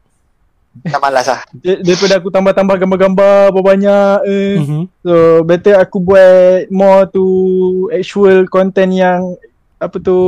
Tak 0.79 1.01
malas 1.01 1.25
lah. 1.25 1.41
Dar- 1.57 1.81
Daripada 1.81 2.15
aku 2.17 2.29
tambah-tambah 2.29 2.77
gambar-gambar 2.77 3.51
Banyak 3.51 4.19
eh. 4.25 4.55
Mhm. 4.57 4.83
So 5.01 5.15
better 5.43 5.75
aku 5.77 5.99
buat 5.99 6.69
More 6.69 7.09
to 7.09 7.25
Actual 7.91 8.47
content 8.47 8.93
yang 8.93 9.35
Apa 9.77 9.97
tu 9.97 10.19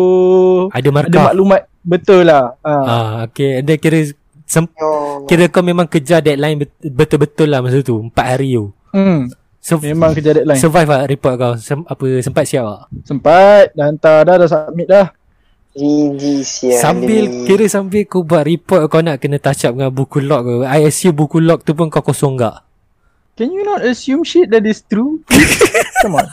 Ada 0.69 0.79
Ada 0.79 0.91
markah. 0.91 1.25
maklumat 1.27 1.63
Betul 1.81 2.27
lah 2.27 2.53
ah. 2.61 2.85
Ah 2.85 3.13
okay. 3.25 3.61
Dia 3.61 3.77
kira 3.77 3.97
sem- 4.45 4.69
Oh. 4.77 5.25
kira 5.25 5.45
kau 5.47 5.61
memang 5.61 5.85
kejar 5.85 6.21
deadline 6.21 6.59
bet- 6.59 6.85
betul-betul 6.87 7.47
lah 7.47 7.61
masa 7.61 7.81
tu. 7.81 8.01
4 8.03 8.13
hari 8.27 8.53
tu. 8.55 8.73
Hmm. 8.91 9.29
So 9.69 9.77
Memang 9.77 10.17
kejar 10.17 10.41
deadline 10.41 10.57
survive 10.57 10.89
lah 10.89 11.05
report 11.05 11.35
kau. 11.37 11.53
Sem- 11.61 11.85
apa 11.85 12.05
sempat 12.25 12.49
siap 12.49 12.65
tak? 12.65 12.81
Sempat 13.05 13.77
Dah 13.77 13.85
hantar 13.85 14.25
dah 14.25 14.35
Dah 14.41 14.49
submit 14.49 14.89
dah 14.89 15.13
Gigi 15.77 16.41
sial 16.41 16.81
Sambil 16.81 17.45
kira 17.45 17.69
sambil 17.69 18.09
kau 18.09 18.25
buat 18.25 18.49
report 18.49 18.89
kau 18.89 19.05
nak 19.05 19.21
kena 19.21 19.37
touch 19.37 19.69
up 19.69 19.77
dengan 19.77 19.93
buku 19.93 20.25
log 20.25 20.41
ke. 20.43 20.55
I 20.65 20.89
assume 20.89 21.13
buku 21.15 21.45
log 21.45 21.61
tu 21.61 21.77
pun 21.77 21.93
kau 21.93 22.01
kosong 22.01 22.41
gak. 22.41 22.65
Can 23.37 23.53
you 23.53 23.63
not 23.63 23.85
assume 23.85 24.25
shit 24.25 24.49
that 24.49 24.65
is 24.65 24.81
true? 24.83 25.21
Come 26.03 26.17
on 26.17 26.27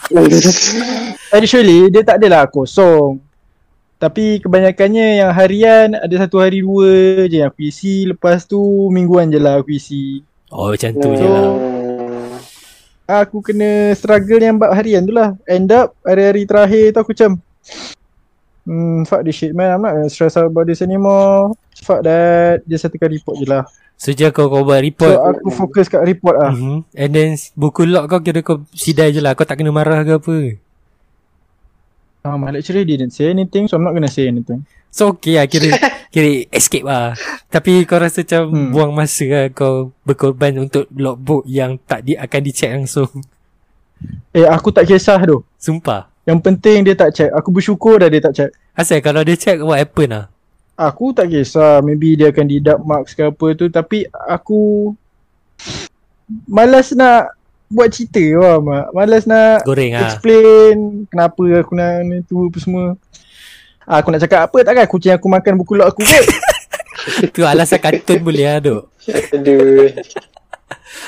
Actually 1.30 1.90
Dia 1.94 2.02
tak 2.02 2.18
adalah 2.18 2.50
kosong 2.50 3.22
Tapi 3.98 4.42
kebanyakannya 4.42 5.22
yang 5.22 5.30
harian 5.30 5.94
Ada 5.94 6.26
satu 6.26 6.42
hari 6.42 6.66
dua 6.66 7.26
je 7.26 7.42
yang 7.42 7.50
aku 7.50 7.70
isi 7.70 8.10
Lepas 8.10 8.46
tu 8.46 8.58
mingguan 8.90 9.30
je 9.30 9.38
lah 9.38 9.62
aku 9.62 9.78
isi 9.78 10.22
Oh 10.50 10.70
macam 10.72 10.94
tu 10.96 11.10
je 11.14 11.26
lah. 11.26 11.46
Aku 13.06 13.38
kena 13.46 13.94
struggle 13.94 14.42
yang 14.42 14.58
bab 14.58 14.74
harian 14.74 15.06
tu 15.06 15.14
lah. 15.14 15.38
End 15.46 15.70
up 15.70 15.94
hari-hari 16.02 16.50
terakhir 16.50 16.94
tu 16.94 17.00
aku 17.02 17.14
macam 17.14 17.38
Hmm, 18.66 19.06
fuck 19.06 19.22
this 19.22 19.38
shit 19.38 19.54
man, 19.54 19.78
I'm 19.78 19.82
not 19.86 19.94
gonna 19.94 20.10
stress 20.10 20.42
out 20.42 20.50
about 20.50 20.66
this 20.66 20.82
anymore. 20.82 21.54
Fuck 21.86 22.02
that, 22.02 22.66
just 22.66 22.82
satukan 22.82 23.14
report 23.14 23.38
je 23.38 23.46
lah. 23.46 23.62
Sejak 23.94 24.34
kau 24.34 24.50
kau 24.50 24.66
buat 24.66 24.82
So 24.82 24.86
report 24.90 25.18
aku 25.22 25.48
fokus 25.54 25.86
kat 25.86 26.02
report 26.02 26.36
lah. 26.42 26.52
Mhm. 26.52 26.78
And 26.98 27.12
then 27.14 27.30
buku 27.54 27.86
log 27.86 28.10
kau 28.10 28.26
kira 28.26 28.42
kau 28.42 28.66
sidai 28.74 29.14
je 29.14 29.22
lah. 29.22 29.38
Kau 29.38 29.46
tak 29.46 29.62
kena 29.62 29.70
marah 29.70 30.02
ke 30.02 30.18
apa. 30.18 30.58
Uh, 32.26 32.36
My 32.36 32.50
lecturer 32.50 32.82
didn't 32.82 33.14
say 33.14 33.30
anything 33.30 33.70
so 33.70 33.78
I'm 33.78 33.86
not 33.86 33.94
gonna 33.94 34.10
say 34.10 34.26
anything 34.26 34.66
So 34.90 35.14
okay 35.14 35.36
lah 35.38 35.46
kira 35.46 35.76
kira 36.16 36.48
escape 36.56 36.88
lah. 36.88 37.20
Tapi 37.52 37.84
kau 37.84 38.00
rasa 38.00 38.24
macam 38.24 38.44
Hmm. 38.48 38.72
buang 38.72 38.92
masa 38.96 39.28
lah 39.28 39.46
kau 39.52 39.92
berkorban 40.02 40.56
untuk 40.56 40.88
logbook 40.96 41.44
yang 41.44 41.76
tak 41.84 42.08
di, 42.08 42.16
akan 42.16 42.40
dicek 42.40 42.72
langsung. 42.72 43.12
Eh 44.36 44.44
aku 44.44 44.72
tak 44.72 44.88
kisah 44.88 45.20
tu 45.24 45.40
Sumpah. 45.56 46.08
Yang 46.24 46.40
penting 46.44 46.84
dia 46.84 46.96
tak 46.96 47.12
check. 47.12 47.32
Aku 47.32 47.52
bersyukur 47.52 48.00
dah 48.00 48.08
dia 48.08 48.20
tak 48.20 48.34
check. 48.36 48.52
Asal 48.72 49.00
kalau 49.00 49.24
dia 49.24 49.36
check 49.36 49.60
what 49.60 49.80
happen 49.80 50.12
lah. 50.12 50.26
Aku 50.76 51.12
tak 51.12 51.28
kisah. 51.28 51.80
Maybe 51.80 52.16
dia 52.16 52.32
akan 52.32 52.46
deduct 52.48 52.82
marks 52.84 53.12
ke 53.12 53.24
apa 53.24 53.48
tu. 53.52 53.68
Tapi 53.68 54.04
aku 54.12 54.92
malas 56.48 56.92
nak 56.92 57.36
buat 57.68 57.90
cerita 57.90 58.22
lah 58.36 58.58
mak. 58.58 58.86
Malas 58.92 59.24
nak 59.24 59.64
Goreng 59.64 59.92
lah. 59.92 60.08
explain 60.08 60.76
kenapa 61.06 61.42
aku 61.56 61.74
nak 61.74 61.94
ni 62.04 62.18
tu 62.22 62.46
apa 62.46 62.58
semua. 62.58 62.86
Ah, 63.82 64.00
Aku 64.00 64.10
nak 64.10 64.20
cakap 64.20 64.46
apa 64.46 64.58
takkan 64.62 64.88
kucing 64.88 65.12
aku 65.12 65.28
makan 65.28 65.54
buku 65.56 65.74
log 65.74 65.88
aku 65.88 66.02
kot. 66.02 66.26
tu 67.34 67.42
alasan 67.42 67.78
kartun 67.78 68.20
boleh 68.20 68.46
lah 68.46 68.58
duk. 68.60 68.84
Aduh. 69.32 69.94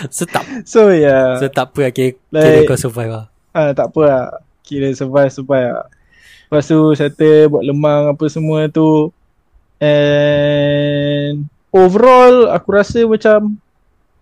So 0.07 0.23
tak, 0.23 0.45
So 0.63 0.89
ya. 0.89 1.35
so 1.35 1.45
Yeah. 1.45 1.51
tak 1.51 1.71
apa 1.71 1.79
lah 1.79 1.91
kira, 1.91 2.13
kira 2.13 2.57
Like- 2.59 2.67
kau 2.67 2.77
survive 2.77 3.09
lah. 3.09 3.25
Ah, 3.49 3.73
tak 3.73 3.89
apa 3.89 4.01
lah. 4.03 4.25
Kira 4.61 4.93
survive 4.93 5.31
survive 5.31 5.73
lah. 5.73 5.87
Lepas 6.45 6.63
tu 6.65 6.77
settle 6.93 7.49
buat 7.49 7.63
lemang 7.63 8.07
apa 8.07 8.25
semua 8.27 8.65
tu. 8.67 9.09
And 9.79 11.35
overall 11.69 12.49
aku 12.49 12.69
rasa 12.71 13.03
macam 13.03 13.57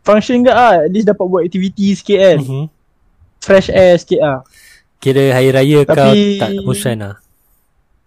function 0.06 0.46
ke 0.46 0.52
ah. 0.54 0.86
At 0.86 0.92
least 0.94 1.10
dapat 1.10 1.26
buat 1.26 1.42
aktiviti 1.44 1.92
sikit 1.98 2.20
kan. 2.22 2.38
Mhm. 2.40 2.66
Fresh 3.42 3.70
air 3.74 3.98
sikit 3.98 4.22
ah. 4.22 4.40
Kira 5.02 5.34
hari 5.34 5.50
raya 5.52 5.84
kau 5.84 5.98
Tapi- 5.98 6.40
tak 6.40 6.50
bosan 6.62 6.98
lah. 7.02 7.16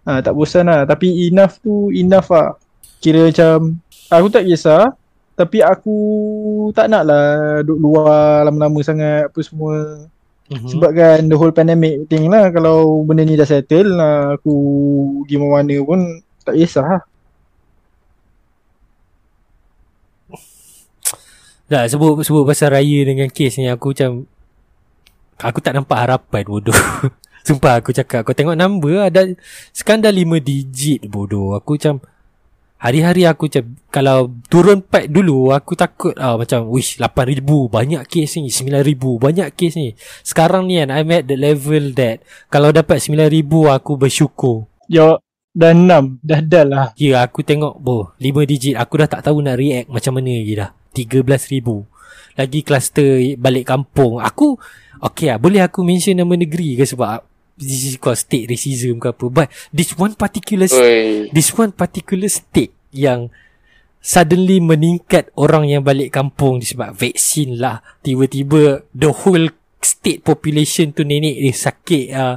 Ha, 0.07 0.23
tak 0.23 0.33
bosan 0.33 0.65
lah. 0.65 0.87
Tapi 0.87 1.29
enough 1.29 1.59
tu 1.59 1.91
enough 1.91 2.31
lah. 2.31 2.55
Kira 3.03 3.29
macam 3.29 3.77
aku 4.09 4.27
tak 4.31 4.47
kisah. 4.47 4.95
Tapi 5.35 5.63
aku 5.63 5.95
tak 6.75 6.91
nak 6.91 7.07
lah 7.07 7.27
duduk 7.63 7.79
luar 7.79 8.43
lama-lama 8.43 8.79
sangat 8.83 9.31
apa 9.31 9.39
semua. 9.39 10.03
Mhm. 10.49 10.65
Sebab 10.65 10.91
kan 10.91 11.19
the 11.29 11.37
whole 11.37 11.53
pandemic 11.53 12.09
thing 12.09 12.25
lah 12.25 12.49
Kalau 12.49 13.05
benda 13.05 13.21
ni 13.21 13.37
dah 13.37 13.45
settle 13.45 13.93
lah 13.93 14.33
Aku 14.33 14.49
pergi 15.21 15.37
mana 15.37 15.77
pun 15.85 16.25
Tak 16.41 16.57
kisah 16.57 16.81
lah 16.81 17.01
Tak 21.69 21.85
sebut 21.85 22.25
sebut 22.25 22.49
pasal 22.49 22.73
raya 22.73 22.99
dengan 23.05 23.29
kes 23.29 23.61
ni 23.61 23.69
aku 23.69 23.93
macam 23.93 24.25
aku 25.37 25.59
tak 25.61 25.77
nampak 25.77 26.01
harapan 26.01 26.43
bodoh. 26.49 26.73
Sumpah 27.47 27.77
aku 27.77 27.93
cakap 27.93 28.25
kau 28.25 28.33
tengok 28.33 28.57
number 28.57 29.05
ada 29.05 29.29
sekarang 29.71 30.01
dah 30.01 30.09
5 30.09 30.41
digit 30.41 31.05
bodoh. 31.05 31.53
Aku 31.53 31.77
macam 31.77 32.01
hari-hari 32.81 33.29
aku 33.29 33.47
macam 33.47 33.65
kalau 33.93 34.33
turun 34.49 34.81
pat 34.81 35.13
dulu 35.13 35.53
aku 35.53 35.77
takut 35.77 36.17
ah 36.17 36.41
macam 36.41 36.67
wish 36.73 36.97
8000 36.97 37.45
banyak 37.45 38.01
kes 38.07 38.41
ni 38.41 38.49
9000 38.49 38.97
banyak 38.97 39.47
kes 39.53 39.73
ni. 39.77 39.93
Sekarang 40.25 40.65
ni 40.65 40.81
kan 40.81 40.89
I'm 40.89 41.13
at 41.13 41.29
the 41.29 41.37
level 41.37 41.93
that 41.93 42.25
kalau 42.49 42.73
dapat 42.73 42.97
9000 42.97 43.45
aku 43.77 43.93
bersyukur. 43.93 44.65
Ya 44.89 45.21
Dah 45.59 45.75
enam 45.75 46.15
Dah 46.23 46.39
dah 46.39 46.63
lah. 46.63 46.87
Ya 46.95 47.19
aku 47.19 47.43
tengok 47.43 47.75
boh 47.83 48.15
5 48.15 48.47
digit. 48.47 48.79
Aku 48.79 48.95
dah 49.03 49.11
tak 49.11 49.27
tahu 49.27 49.43
nak 49.43 49.59
react 49.59 49.91
macam 49.91 50.15
mana 50.15 50.31
lagi 50.31 50.55
dah. 50.55 50.71
13,000 50.95 52.39
Lagi 52.39 52.59
kluster 52.63 53.35
balik 53.35 53.67
kampung. 53.67 54.23
Aku 54.23 54.55
Okay 54.99 55.31
lah 55.31 55.39
boleh 55.39 55.59
aku 55.63 55.83
mention 55.83 56.15
nama 56.15 56.31
negeri 56.31 56.79
ke 56.79 56.87
sebab 56.87 57.27
This 57.59 57.91
is 57.91 57.95
called 57.99 58.15
state 58.15 58.47
racism 58.47 59.03
ke 59.03 59.11
apa. 59.11 59.25
But 59.27 59.47
this 59.75 59.91
one 59.99 60.15
particular 60.15 60.71
Oi. 60.71 61.27
This 61.35 61.51
one 61.51 61.75
particular 61.75 62.31
state 62.31 62.71
yang 62.95 63.27
Suddenly 63.99 64.63
meningkat 64.63 65.27
orang 65.35 65.67
yang 65.67 65.83
balik 65.83 66.15
kampung 66.15 66.63
disebab 66.63 66.95
vaksin 66.95 67.59
lah. 67.59 67.83
Tiba-tiba 67.99 68.87
the 68.95 69.11
whole 69.11 69.51
state 69.83 70.23
population 70.23 70.95
tu 70.95 71.03
nenek 71.03 71.35
dia 71.35 71.51
sakit 71.55 72.05
uh, 72.15 72.35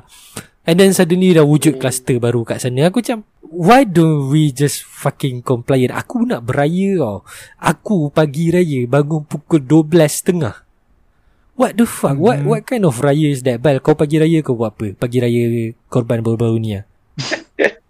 And 0.62 0.78
then 0.78 0.95
suddenly 0.95 1.35
dah 1.35 1.42
wujud 1.42 1.83
kluster 1.83 2.23
baru 2.23 2.47
kat 2.47 2.62
sana 2.62 2.87
Aku 2.87 3.02
macam 3.02 3.26
Why 3.42 3.83
don't 3.83 4.31
we 4.31 4.54
just 4.54 4.87
fucking 4.87 5.42
compliant 5.42 5.90
Aku 5.90 6.23
nak 6.23 6.47
beraya 6.47 7.02
tau 7.02 7.26
Aku 7.59 8.14
pagi 8.14 8.54
raya 8.54 8.87
bangun 8.87 9.26
pukul 9.26 9.59
12.30 9.59 11.59
What 11.59 11.75
the 11.75 11.85
fuck 11.85 12.14
mm-hmm. 12.14 12.23
What 12.23 12.38
what 12.47 12.62
kind 12.62 12.87
of 12.87 12.95
raya 13.02 13.35
is 13.35 13.42
that 13.42 13.59
Bal 13.59 13.83
kau 13.83 13.99
pagi 13.99 14.23
raya 14.23 14.38
kau 14.40 14.54
buat 14.54 14.78
apa 14.78 14.95
Pagi 14.95 15.19
raya 15.19 15.75
korban 15.90 16.23
baru-baru 16.23 16.57
ni 16.62 16.78
lah 16.78 16.87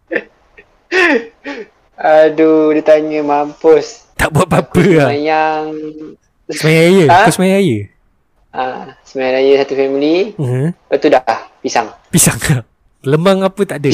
Aduh, 2.03 2.75
dia 2.75 2.83
tanya 2.83 3.23
mampus. 3.23 4.11
Tak 4.19 4.35
buat 4.35 4.51
apa-apa 4.51 4.83
lah. 4.83 5.15
Semayang. 5.15 5.71
Semayang 6.51 6.83
raya. 6.83 7.05
Ha? 7.07 7.19
Kau 7.23 7.35
semayang 7.39 7.59
raya? 7.63 7.79
Ah, 8.51 8.85
semayang 9.07 9.35
raya 9.39 9.53
satu 9.63 9.75
family. 9.79 10.17
Uh-huh. 10.35 10.75
Lepas 10.75 10.99
tu 10.99 11.09
dah, 11.15 11.23
pisang. 11.63 11.89
Pisang 12.11 12.37
ke? 12.37 12.61
Lemang 13.11 13.47
apa 13.47 13.63
tak 13.63 13.79
ada? 13.83 13.91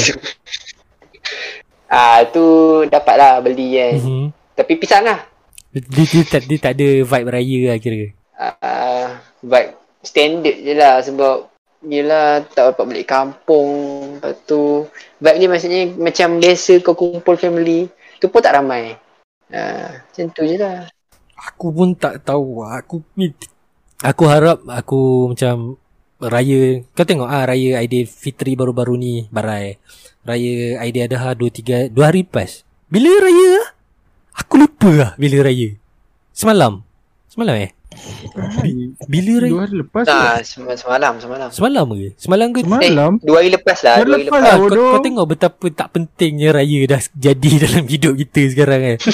Ah, 1.88 2.20
tu 2.28 2.44
dapat 2.88 3.14
lah 3.16 3.32
beli 3.40 3.76
kan. 3.76 3.94
Mhm. 3.96 4.26
Tapi 4.56 4.72
pisang 4.76 5.04
lah. 5.04 5.25
Dia, 5.72 6.04
dia, 6.04 6.22
tak, 6.25 6.42
dia 6.48 6.58
tak 6.58 6.72
ada 6.75 6.88
vibe 7.04 7.28
raya 7.30 7.60
lah 7.72 7.76
kira. 7.78 8.02
Ah, 8.34 9.20
vibe 9.44 9.76
standard 10.02 10.56
je 10.64 10.72
lah 10.75 11.00
sebab 11.04 11.37
Yelah 11.78 12.42
tak 12.42 12.75
dapat 12.75 12.84
balik 12.90 13.06
kampung 13.06 13.70
Lepas 14.18 14.34
tu 14.50 14.90
Vibe 15.22 15.38
ni 15.38 15.46
maksudnya 15.46 15.87
Macam 15.94 16.42
biasa 16.42 16.82
kau 16.82 16.98
kumpul 16.98 17.38
family 17.38 17.87
Tu 18.18 18.26
pun 18.26 18.42
tak 18.42 18.58
ramai 18.58 18.98
ah, 19.54 20.02
Macam 20.10 20.26
tu 20.34 20.42
je 20.42 20.58
lah 20.58 20.90
Aku 21.38 21.70
pun 21.70 21.94
tak 21.94 22.26
tahu. 22.26 22.66
Aku 22.66 23.06
aku 24.02 24.25
harap 24.26 24.58
aku 24.66 25.32
macam 25.34 25.78
raya. 26.20 26.82
Kau 26.92 27.06
tengok 27.06 27.30
ah 27.30 27.46
raya 27.46 27.78
Aidilfitri 27.78 28.58
baru-baru 28.58 28.98
ni 28.98 29.12
barai. 29.30 29.78
Raya 30.26 30.82
Aidiladha 30.82 31.32
2 31.32 31.88
3 31.90 31.94
2 31.94 32.02
hari 32.02 32.26
lepas. 32.26 32.66
Bila 32.90 33.08
raya 33.22 33.48
ah? 33.62 33.68
Aku 34.42 34.58
lupa 34.58 34.90
lah 34.90 35.10
bila 35.18 35.46
raya. 35.46 35.75
Semalam. 36.34 36.82
Semalam 37.30 37.54
eh? 37.58 37.70
Bila 39.08 39.42
raya? 39.42 39.50
Dua 39.50 39.62
hari 39.64 39.76
lepas 39.80 40.04
ah, 40.06 40.38
sem- 40.44 40.68
Semalam 40.76 41.18
Semalam 41.18 41.48
Semalam 41.50 41.87
ke? 41.90 42.08
Semalam 42.20 42.48
ke? 42.54 42.60
Semalam? 42.62 43.12
Eh, 43.18 43.26
dua 43.26 43.37
hari 43.42 43.50
lepas 43.50 43.78
lah 43.82 43.94
Dua 43.98 44.04
Dua 44.04 44.14
hari 44.14 44.25
lepas 44.28 44.38
lepas 44.38 44.42
lah. 44.42 44.54
Ah, 44.54 44.58
kau, 44.70 44.87
kau 44.94 45.00
tengok 45.02 45.26
betapa 45.26 45.66
tak 45.72 45.88
pentingnya 45.96 46.48
raya 46.54 46.80
dah 46.87 47.02
jadi 47.16 47.50
dalam 47.66 47.84
hidup 47.88 48.14
kita 48.14 48.40
sekarang 48.54 48.80
kan. 48.84 48.96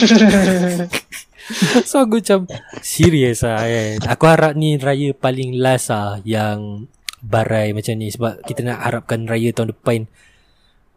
so 1.89 2.01
aku 2.01 2.21
macam 2.21 2.49
serius 2.81 3.45
lah 3.45 3.65
kan. 3.65 3.97
Aku 4.11 4.25
harap 4.29 4.53
ni 4.57 4.77
raya 4.77 5.13
paling 5.17 5.57
last 5.57 5.93
lah 5.93 6.21
yang 6.27 6.89
barai 7.25 7.73
macam 7.73 7.97
ni 7.97 8.13
sebab 8.13 8.45
kita 8.45 8.61
nak 8.61 8.85
harapkan 8.85 9.25
raya 9.25 9.49
tahun 9.57 9.73
depan 9.73 10.05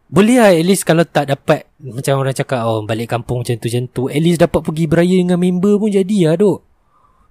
boleh 0.07 0.39
lah 0.39 0.55
at 0.55 0.63
least 0.63 0.88
kalau 0.88 1.03
tak 1.03 1.27
dapat 1.27 1.67
macam 1.84 2.24
orang 2.24 2.31
cakap 2.31 2.63
oh 2.63 2.79
balik 2.88 3.12
kampung 3.12 3.43
macam 3.43 3.60
tu 3.60 3.67
macam 3.67 3.84
tu 3.91 4.03
at 4.07 4.24
least 4.24 4.39
dapat 4.39 4.63
pergi 4.63 4.88
beraya 4.88 5.15
dengan 5.19 5.36
member 5.36 5.75
pun 5.75 5.91
jadi 5.91 6.31
lah 6.31 6.36
duk. 6.39 6.63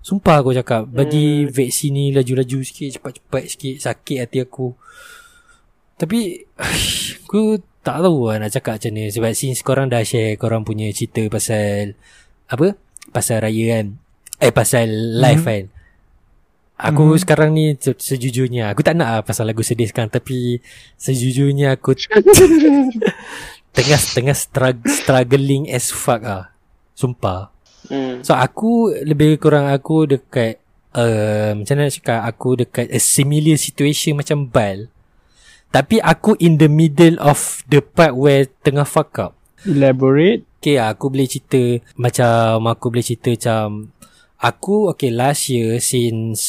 Sumpah 0.04 0.44
aku 0.44 0.52
cakap 0.52 0.84
bagi 0.86 1.48
vaksin 1.48 1.96
ni 1.96 2.04
laju-laju 2.12 2.58
sikit 2.62 3.00
cepat-cepat 3.00 3.44
sikit 3.48 3.74
sakit 3.80 4.18
hati 4.20 4.38
aku. 4.44 4.76
Tapi 5.96 6.44
aku 7.24 7.64
tak 7.80 8.04
tahu 8.04 8.28
lah 8.28 8.44
nak 8.44 8.52
cakap 8.52 8.76
macam 8.76 8.92
ni 8.92 9.08
sebab 9.08 9.32
since 9.32 9.64
korang 9.64 9.88
dah 9.88 10.04
share 10.04 10.36
korang 10.36 10.60
punya 10.60 10.92
cerita 10.92 11.24
pasal 11.32 11.96
apa? 12.52 12.76
Pasal 13.08 13.40
raya 13.40 13.80
kan. 13.80 13.86
Eh 14.36 14.52
pasal 14.52 15.16
live 15.16 15.40
Mhm. 15.40 15.48
kan. 15.48 15.64
Aku 16.76 17.16
Mhm. 17.16 17.18
sekarang 17.18 17.50
ni 17.56 17.72
se- 17.74 17.96
sejujurnya 17.96 18.68
aku 18.68 18.84
tak 18.84 19.00
nak 19.00 19.08
lah 19.08 19.20
pasal 19.24 19.48
lagu 19.48 19.64
sedih 19.64 19.88
sekarang 19.88 20.12
tapi 20.12 20.60
sejujurnya 21.00 21.72
aku 21.72 21.96
tengah 23.76 24.00
tengah 24.12 24.36
strugg- 24.36 24.84
struggling 24.84 25.68
as 25.68 25.88
fuck 25.88 26.20
ah. 26.22 26.52
Sumpah. 26.92 27.48
hmm. 27.88 28.20
So 28.20 28.32
aku 28.32 28.92
lebih 29.04 29.36
kurang 29.36 29.68
aku 29.68 30.04
dekat 30.06 30.60
uh, 30.92 31.56
macam 31.56 31.74
mana 31.76 31.88
nak 31.88 31.94
cakap 31.94 32.20
aku 32.24 32.48
dekat 32.58 32.86
a 32.88 32.96
similar 32.96 33.56
situation 33.56 34.16
macam 34.16 34.44
Bal. 34.44 34.88
Tapi 35.68 36.00
aku 36.00 36.36
in 36.38 36.56
the 36.56 36.68
middle 36.68 37.20
of 37.20 37.60
the 37.68 37.80
part 37.80 38.12
where 38.12 38.48
tengah 38.60 38.84
fuck 38.84 39.16
up. 39.16 39.32
Elaborate. 39.64 40.44
Okay 40.56 40.76
aku 40.76 41.08
boleh 41.08 41.24
cerita 41.24 41.60
macam 41.94 42.64
aku 42.66 42.90
boleh 42.90 43.04
cerita 43.04 43.28
macam 43.32 43.92
aku 44.40 44.92
okay 44.92 45.12
last 45.12 45.48
year 45.48 45.80
since 45.80 46.40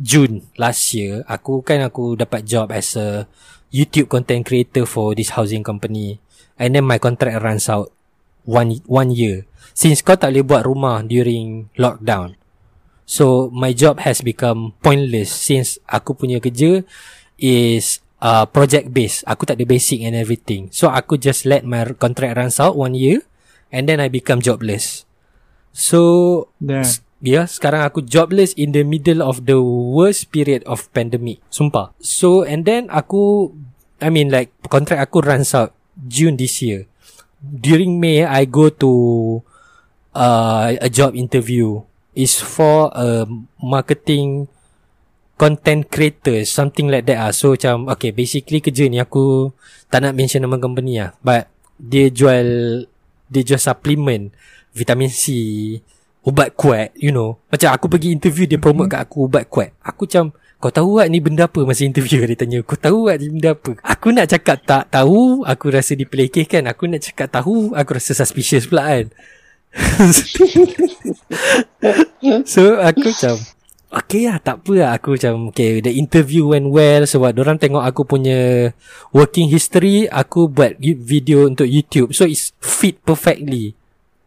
June 0.00 0.48
last 0.56 0.94
year 0.96 1.26
aku 1.28 1.60
kan 1.60 1.84
aku 1.84 2.16
dapat 2.16 2.46
job 2.46 2.72
as 2.72 2.96
a 2.96 3.28
YouTube 3.70 4.10
content 4.10 4.42
creator 4.42 4.82
for 4.84 5.14
this 5.14 5.34
housing 5.38 5.62
company. 5.62 6.18
And 6.58 6.74
then 6.74 6.84
my 6.84 6.98
contract 6.98 7.40
runs 7.40 7.70
out 7.70 7.94
one 8.44 8.82
one 8.90 9.14
year. 9.14 9.46
Since 9.72 10.02
kau 10.02 10.18
tak 10.18 10.34
boleh 10.34 10.44
buat 10.44 10.62
rumah 10.66 11.00
during 11.06 11.70
lockdown. 11.78 12.34
So 13.06 13.48
my 13.50 13.74
job 13.74 14.02
has 14.02 14.22
become 14.22 14.74
pointless 14.82 15.30
since 15.30 15.78
aku 15.86 16.14
punya 16.14 16.38
kerja 16.38 16.82
is 17.38 18.02
uh, 18.22 18.46
project 18.46 18.90
based. 18.90 19.22
Aku 19.26 19.46
tak 19.46 19.58
ada 19.58 19.66
basic 19.66 20.02
and 20.02 20.18
everything. 20.18 20.68
So 20.74 20.90
aku 20.90 21.16
just 21.18 21.46
let 21.46 21.62
my 21.62 21.86
contract 21.96 22.38
runs 22.38 22.58
out 22.58 22.74
one 22.74 22.94
year 22.94 23.22
and 23.70 23.86
then 23.86 24.02
I 24.02 24.10
become 24.10 24.42
jobless 24.42 25.06
so. 25.74 26.48
Ya, 27.20 27.44
yeah, 27.44 27.44
sekarang 27.44 27.84
aku 27.84 28.00
jobless 28.00 28.56
in 28.56 28.72
the 28.72 28.80
middle 28.80 29.20
of 29.20 29.44
the 29.44 29.60
worst 29.60 30.32
period 30.32 30.64
of 30.64 30.88
pandemic. 30.96 31.44
Sumpah. 31.52 31.92
So, 32.00 32.48
and 32.48 32.64
then 32.64 32.88
aku, 32.88 33.52
I 34.00 34.08
mean 34.08 34.32
like, 34.32 34.56
contract 34.72 35.04
aku 35.04 35.20
runs 35.20 35.52
out 35.52 35.76
June 36.08 36.40
this 36.40 36.64
year. 36.64 36.88
During 37.44 38.00
May, 38.00 38.24
I 38.24 38.48
go 38.48 38.72
to 38.72 38.92
uh, 40.16 40.72
a 40.80 40.88
job 40.88 41.12
interview. 41.12 41.84
It's 42.16 42.40
for 42.40 42.88
a 42.96 43.28
marketing 43.60 44.48
content 45.36 45.92
creator, 45.92 46.48
something 46.48 46.88
like 46.88 47.04
that 47.04 47.20
ah. 47.20 47.32
So, 47.36 47.52
macam, 47.52 47.92
okay, 47.92 48.16
basically 48.16 48.64
kerja 48.64 48.88
ni 48.88 48.96
aku 48.96 49.52
tak 49.92 50.08
nak 50.08 50.16
mention 50.16 50.40
nama 50.40 50.56
company 50.56 50.96
ah. 50.96 51.12
But, 51.20 51.52
dia 51.76 52.08
jual, 52.08 52.48
dia 53.28 53.42
jual 53.44 53.60
supplement, 53.60 54.32
vitamin 54.74 55.10
C, 55.10 55.24
ubat 56.24 56.52
kuat 56.56 56.92
you 56.96 57.12
know. 57.12 57.40
Macam 57.48 57.72
aku 57.72 57.88
pergi 57.88 58.12
interview 58.12 58.44
dia 58.44 58.60
promote 58.60 58.92
kat 58.92 59.08
aku 59.08 59.26
ubat 59.26 59.48
kuat. 59.48 59.72
Aku 59.80 60.04
macam 60.06 60.36
kau 60.60 60.68
tahu 60.68 61.00
tak 61.00 61.08
ni 61.08 61.24
benda 61.24 61.48
apa? 61.48 61.64
Masa 61.64 61.88
interview 61.88 62.20
dia 62.28 62.36
tanya 62.36 62.60
kau 62.60 62.76
tahu 62.76 63.08
tak 63.08 63.16
ni 63.24 63.32
benda 63.32 63.56
apa? 63.56 63.72
Aku 63.80 64.12
nak 64.12 64.28
cakap 64.28 64.60
tak 64.68 64.92
tahu. 64.92 65.48
Aku 65.48 65.72
rasa 65.72 65.96
dipelekehkan. 65.96 66.68
Aku 66.68 66.84
nak 66.84 67.00
cakap 67.00 67.32
tahu. 67.32 67.72
Aku 67.72 67.90
rasa 67.96 68.12
suspicious 68.12 68.68
pula 68.68 68.92
kan? 68.92 69.08
So 72.42 72.82
aku 72.82 73.14
macam 73.14 73.38
Okay 73.90 74.30
lah 74.30 74.38
tak 74.38 74.62
apa 74.62 74.72
lah. 74.76 74.90
Aku 75.00 75.18
macam 75.18 75.50
Okay 75.50 75.82
the 75.82 75.90
interview 75.96 76.52
went 76.52 76.70
well. 76.70 77.08
Sebab 77.08 77.34
orang 77.40 77.58
tengok 77.58 77.82
aku 77.82 78.06
punya 78.06 78.70
Working 79.10 79.50
history 79.50 80.06
Aku 80.06 80.46
buat 80.46 80.78
video 80.78 81.48
untuk 81.48 81.66
YouTube. 81.66 82.14
So 82.14 82.28
it's 82.28 82.54
fit 82.60 83.00
perfectly 83.02 83.79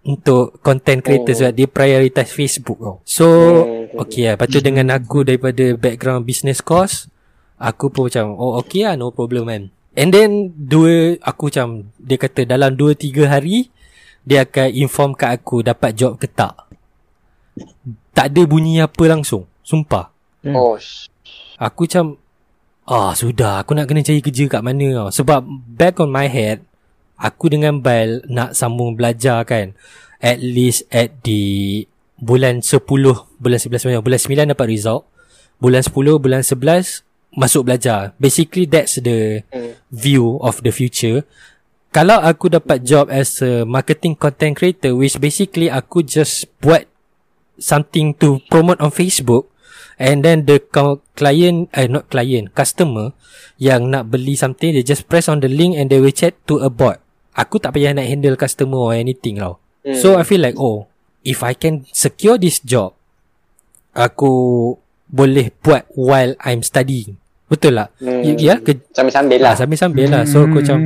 Untuk 0.04 0.60
content 0.60 1.00
creator 1.00 1.32
Oh. 1.32 1.38
Sebab 1.40 1.54
dia 1.54 1.66
prioritize 1.66 2.28
Facebook 2.30 2.76
tau. 2.78 2.96
So 3.04 3.26
Hmm. 3.26 4.04
Okay 4.04 4.26
lah. 4.26 4.36
Lepas 4.36 4.48
tu 4.48 4.60
dengan 4.60 4.90
aku 4.92 5.22
Daripada 5.22 5.64
background 5.74 6.24
business 6.24 6.60
course 6.60 7.08
Aku 7.56 7.88
pun 7.88 8.10
macam 8.10 8.34
Oh 8.34 8.58
okay 8.58 8.84
lah 8.84 8.96
no 8.96 9.10
problem 9.10 9.46
kan 9.46 9.70
And 9.94 10.10
then 10.10 10.30
Dua 10.52 11.16
Aku 11.22 11.48
macam 11.48 11.94
Dia 11.96 12.18
kata 12.18 12.44
dalam 12.44 12.74
2-3 12.74 12.98
hari 13.24 13.70
Dia 14.22 14.44
akan 14.44 14.68
inform 14.74 15.14
kat 15.14 15.30
aku 15.36 15.62
Dapat 15.62 15.92
job 15.94 16.18
ke 16.18 16.26
tak. 16.26 16.58
Tak 18.12 18.28
ada 18.28 18.42
bunyi 18.44 18.82
apa 18.82 19.04
langsung 19.06 19.46
Sumpah. 19.62 20.10
Oh 20.44 20.76
sh- 20.76 21.08
Aku 21.56 21.86
macam 21.86 22.18
Ah 22.84 23.14
sudah 23.14 23.62
Aku 23.62 23.72
nak 23.72 23.86
kena 23.86 24.02
cari 24.02 24.20
kerja 24.20 24.50
kat 24.50 24.60
mana 24.60 24.84
tau. 24.92 25.10
Sebab 25.14 25.40
Back 25.70 26.02
on 26.02 26.10
my 26.10 26.26
head 26.26 26.66
Aku 27.20 27.50
dengan 27.52 27.80
Bal 27.80 28.26
Nak 28.30 28.58
sambung 28.58 28.98
belajar 28.98 29.44
kan 29.46 29.78
At 30.24 30.40
least 30.40 30.88
at 30.94 31.24
the 31.26 31.84
Bulan 32.18 32.64
10 32.64 32.84
Bulan 32.84 33.60
11 33.60 33.70
macam 33.90 34.04
Bulan 34.06 34.22
9 34.22 34.54
dapat 34.54 34.68
result 34.70 35.04
Bulan 35.60 35.84
10 35.84 35.94
Bulan 35.94 36.42
11 36.42 37.04
Masuk 37.34 37.66
belajar 37.66 38.14
Basically 38.22 38.70
that's 38.70 39.02
the 39.02 39.42
hmm. 39.50 39.74
View 39.90 40.38
of 40.42 40.62
the 40.62 40.70
future 40.70 41.26
Kalau 41.94 42.22
aku 42.22 42.50
dapat 42.50 42.86
job 42.86 43.10
As 43.10 43.42
a 43.42 43.66
marketing 43.66 44.14
content 44.16 44.54
creator 44.54 44.94
Which 44.94 45.18
basically 45.18 45.68
Aku 45.70 46.06
just 46.06 46.50
buat 46.62 46.86
Something 47.58 48.18
to 48.18 48.42
promote 48.50 48.82
on 48.82 48.90
Facebook 48.90 49.54
And 50.02 50.26
then 50.26 50.50
the 50.50 50.58
client 51.14 51.70
eh 51.74 51.86
not 51.86 52.10
client, 52.10 52.54
customer 52.58 53.14
yang 53.62 53.94
nak 53.94 54.10
beli 54.10 54.34
something 54.34 54.74
they 54.74 54.82
just 54.82 55.06
press 55.06 55.30
on 55.30 55.42
the 55.44 55.50
link 55.50 55.78
and 55.78 55.94
they 55.94 56.02
will 56.02 56.14
chat 56.14 56.34
to 56.50 56.62
a 56.62 56.70
bot. 56.70 57.03
Aku 57.34 57.58
tak 57.58 57.74
payah 57.74 57.94
nak 57.94 58.06
handle 58.06 58.38
customer 58.38 58.78
or 58.78 58.94
anything 58.94 59.42
tau. 59.42 59.58
Hmm. 59.82 59.98
So 59.98 60.16
I 60.16 60.24
feel 60.24 60.42
like 60.42 60.58
oh, 60.58 60.86
if 61.22 61.42
I 61.42 61.58
can 61.58 61.86
secure 61.90 62.38
this 62.38 62.62
job, 62.62 62.94
aku 63.94 64.34
boleh 65.10 65.54
buat 65.62 65.86
while 65.94 66.34
I'm 66.42 66.66
studying. 66.66 67.18
Betul 67.50 67.78
tak? 67.78 67.94
Hmm. 68.02 68.22
Ya, 68.26 68.34
ya 68.38 68.56
ke, 68.58 68.82
Sambil-sambil 68.94 69.38
lah. 69.38 69.54
lah 69.54 69.56
sambil-sambil 69.58 70.08
lah. 70.10 70.24
So 70.26 70.46
aku 70.46 70.58
Hmm. 70.58 70.58
macam 70.62 70.78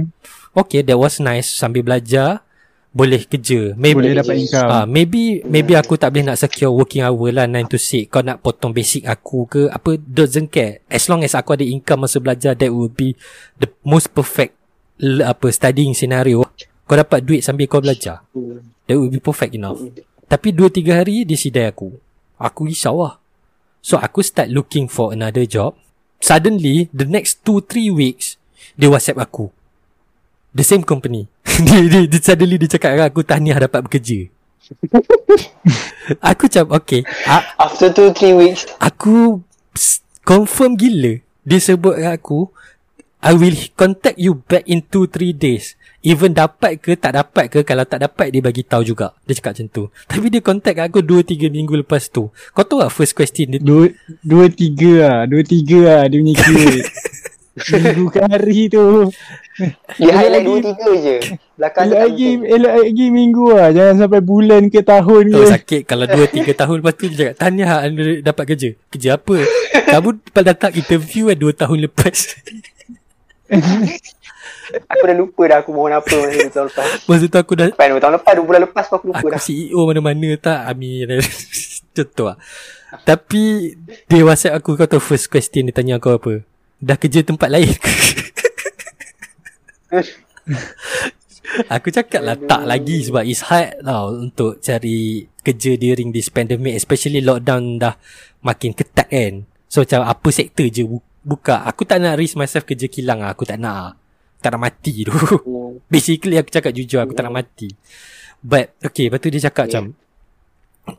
okay, 0.58 0.84
that 0.84 1.00
was 1.00 1.24
nice 1.24 1.48
sambil 1.48 1.84
belajar 1.86 2.44
boleh 2.92 3.30
kerja. 3.30 3.78
Maybe 3.78 4.02
Boleh 4.02 4.18
dapat 4.18 4.36
income. 4.42 4.68
Ah, 4.74 4.86
maybe 4.90 5.46
maybe 5.46 5.78
aku 5.78 6.02
tak 6.02 6.10
boleh 6.12 6.34
nak 6.34 6.42
secure 6.42 6.74
working 6.74 7.06
hour 7.06 7.30
lah 7.30 7.46
9 7.46 7.70
to 7.70 7.78
6. 7.78 8.10
Kau 8.10 8.26
nak 8.26 8.42
potong 8.42 8.74
basic 8.74 9.06
aku 9.06 9.46
ke 9.46 9.62
apa 9.70 10.02
doesn't 10.02 10.50
care. 10.50 10.82
As 10.90 11.06
long 11.06 11.22
as 11.22 11.38
aku 11.38 11.54
ada 11.54 11.62
income 11.62 12.10
masa 12.10 12.18
belajar 12.18 12.58
that 12.58 12.74
would 12.74 12.98
be 12.98 13.14
the 13.62 13.70
most 13.86 14.10
perfect 14.18 14.57
apa 15.24 15.48
studying 15.54 15.94
scenario. 15.94 16.46
Kau 16.88 16.96
dapat 16.96 17.20
duit 17.22 17.44
sambil 17.44 17.68
kau 17.68 17.84
belajar. 17.84 18.24
That 18.88 18.96
would 18.96 19.12
be 19.12 19.20
perfect 19.20 19.54
enough. 19.54 19.84
Tapi 20.28 20.52
2-3 20.52 21.04
hari 21.04 21.24
Dia 21.28 21.36
sidai 21.36 21.68
aku. 21.68 21.92
Aku 22.40 22.68
risau 22.68 23.04
lah. 23.04 23.20
So 23.84 24.00
aku 24.00 24.24
start 24.24 24.52
looking 24.52 24.88
for 24.88 25.12
another 25.12 25.44
job. 25.48 25.76
Suddenly 26.24 26.90
The 26.96 27.06
next 27.06 27.44
2-3 27.46 27.92
weeks 27.94 28.40
Dia 28.80 28.88
whatsapp 28.88 29.20
aku. 29.20 29.52
The 30.56 30.64
same 30.64 30.82
company. 30.84 31.28
Dia, 31.68 31.84
dia, 31.84 32.02
dia, 32.08 32.20
Suddenly 32.24 32.56
dia 32.58 32.72
cakap 32.72 32.98
aku 33.04 33.22
Tahniah 33.22 33.60
dapat 33.60 33.84
bekerja. 33.84 34.32
Aku 36.20 36.48
macam 36.48 36.66
Okay. 36.76 37.02
A- 37.24 37.56
After 37.56 37.88
2-3 37.88 38.36
weeks, 38.36 38.62
Aku 38.80 39.44
Confirm 40.28 40.76
gila. 40.76 41.24
Dia 41.48 41.60
sebut 41.64 41.96
aku 42.04 42.52
I 43.28 43.36
will 43.36 43.60
contact 43.76 44.16
you 44.16 44.40
back 44.40 44.64
in 44.72 44.80
2-3 44.88 45.36
days 45.36 45.76
Even 46.00 46.32
dapat 46.32 46.80
ke 46.80 46.96
tak 46.96 47.20
dapat 47.20 47.52
ke 47.52 47.60
Kalau 47.68 47.84
tak 47.84 48.00
dapat 48.00 48.32
dia 48.32 48.40
bagi 48.40 48.64
tahu 48.64 48.88
juga 48.88 49.12
Dia 49.28 49.36
cakap 49.36 49.52
macam 49.60 49.68
tu 49.68 49.84
Tapi 50.16 50.26
dia 50.32 50.40
contact 50.40 50.80
aku 50.80 51.04
2-3 51.04 51.52
minggu 51.52 51.76
lepas 51.84 52.08
tu 52.08 52.32
Kau 52.56 52.64
tahu 52.64 52.88
tak 52.88 52.96
first 52.96 53.12
question 53.12 53.52
dia 53.52 53.60
Dua, 53.60 53.92
dua 54.24 54.48
tiga 54.48 54.92
lah. 55.04 55.20
Dua 55.28 55.44
tiga 55.44 55.80
lah 55.84 56.02
dia 56.08 56.24
punya 56.24 56.36
kira. 56.40 56.68
Minggu 57.58 58.14
ke 58.14 58.22
hari 58.22 58.70
tu. 58.70 59.10
dia 60.00 60.12
highlight 60.14 60.46
lagi- 60.46 60.78
2-3 60.78 61.04
je. 61.04 61.16
Belakang 61.58 61.84
Elok 61.90 62.00
lagi, 62.06 62.30
elok 62.46 62.74
lagi 62.86 63.06
minggu 63.10 63.46
lah. 63.50 63.68
Jangan 63.74 63.96
sampai 63.98 64.22
bulan 64.22 64.62
ke 64.70 64.80
tahun 64.86 65.24
Tahu 65.34 65.42
ke. 65.42 65.52
sakit 65.58 65.82
Kalau 65.84 66.06
2-3 66.06 66.54
tahun 66.54 66.76
lepas 66.80 66.94
tu 66.96 67.06
Dia 67.12 67.18
cakap 67.18 67.36
Tahniah 67.44 67.78
anda 67.82 68.04
dapat 68.24 68.44
kerja 68.56 68.70
Kerja 68.94 69.10
apa 69.18 69.36
Kamu 69.90 70.10
datang 70.32 70.72
interview 70.78 71.34
2 71.34 71.44
tahun 71.58 71.78
lepas 71.90 72.16
Aku 74.92 75.04
dah 75.08 75.16
lupa 75.16 75.42
dah 75.48 75.58
aku 75.64 75.72
mohon 75.72 75.96
apa 75.96 76.12
masa 76.12 76.44
tu 76.44 76.52
tahun 76.52 76.68
lepas. 76.68 76.88
Masa 77.08 77.26
tu 77.32 77.38
aku 77.40 77.54
dah 77.56 77.68
Lepas 77.72 77.88
tahun 77.88 78.14
lepas, 78.20 78.34
2 78.36 78.44
bulan 78.44 78.62
lepas 78.68 78.86
aku 78.92 79.06
lupa 79.12 79.20
Aku 79.24 79.28
dah. 79.32 79.40
CEO 79.40 79.80
mana-mana 79.88 80.36
tak 80.36 80.68
Amin 80.68 81.08
Contoh 81.96 82.36
lah 82.36 82.38
Tapi 83.08 83.74
Dia 84.12 84.28
whatsapp 84.28 84.60
aku 84.60 84.76
Kau 84.76 84.84
tahu 84.84 85.00
first 85.00 85.32
question 85.32 85.72
Dia 85.72 85.76
tanya 85.76 86.04
kau 86.04 86.20
apa 86.20 86.44
Dah 86.84 87.00
kerja 87.00 87.24
tempat 87.24 87.48
lain? 87.48 87.72
Aku 91.72 91.88
cakap 91.90 92.22
lah 92.28 92.36
Tak 92.36 92.68
lagi 92.68 93.08
Sebab 93.08 93.24
it's 93.24 93.48
hard 93.48 93.80
tau 93.80 94.12
Untuk 94.12 94.60
cari 94.60 95.32
Kerja 95.42 95.80
during 95.80 96.12
this 96.12 96.28
pandemic 96.28 96.76
Especially 96.76 97.24
lockdown 97.24 97.80
dah 97.80 97.96
Makin 98.44 98.76
ketat 98.76 99.08
kan 99.08 99.48
So 99.68 99.84
macam 99.84 100.08
apa 100.08 100.28
sektor 100.32 100.68
je 100.68 100.84
Buka 101.28 101.68
Aku 101.68 101.84
tak 101.84 102.00
nak 102.00 102.16
risk 102.16 102.40
myself 102.40 102.64
Kerja 102.64 102.88
kilang 102.88 103.20
lah 103.20 103.36
Aku 103.36 103.44
tak 103.44 103.60
nak 103.60 103.76
lah. 103.76 103.92
Tak 104.40 104.56
nak 104.56 104.62
mati 104.64 105.04
tu. 105.04 105.12
Basically 105.92 106.40
aku 106.40 106.48
cakap 106.48 106.72
jujur 106.72 107.04
Aku 107.04 107.12
tak 107.12 107.28
nak 107.28 107.36
mati 107.36 107.68
But 108.40 108.80
Okay 108.80 109.12
lepas 109.12 109.20
tu 109.20 109.28
dia 109.28 109.44
cakap 109.44 109.68
Yeah. 109.68 109.84
macam 109.84 109.84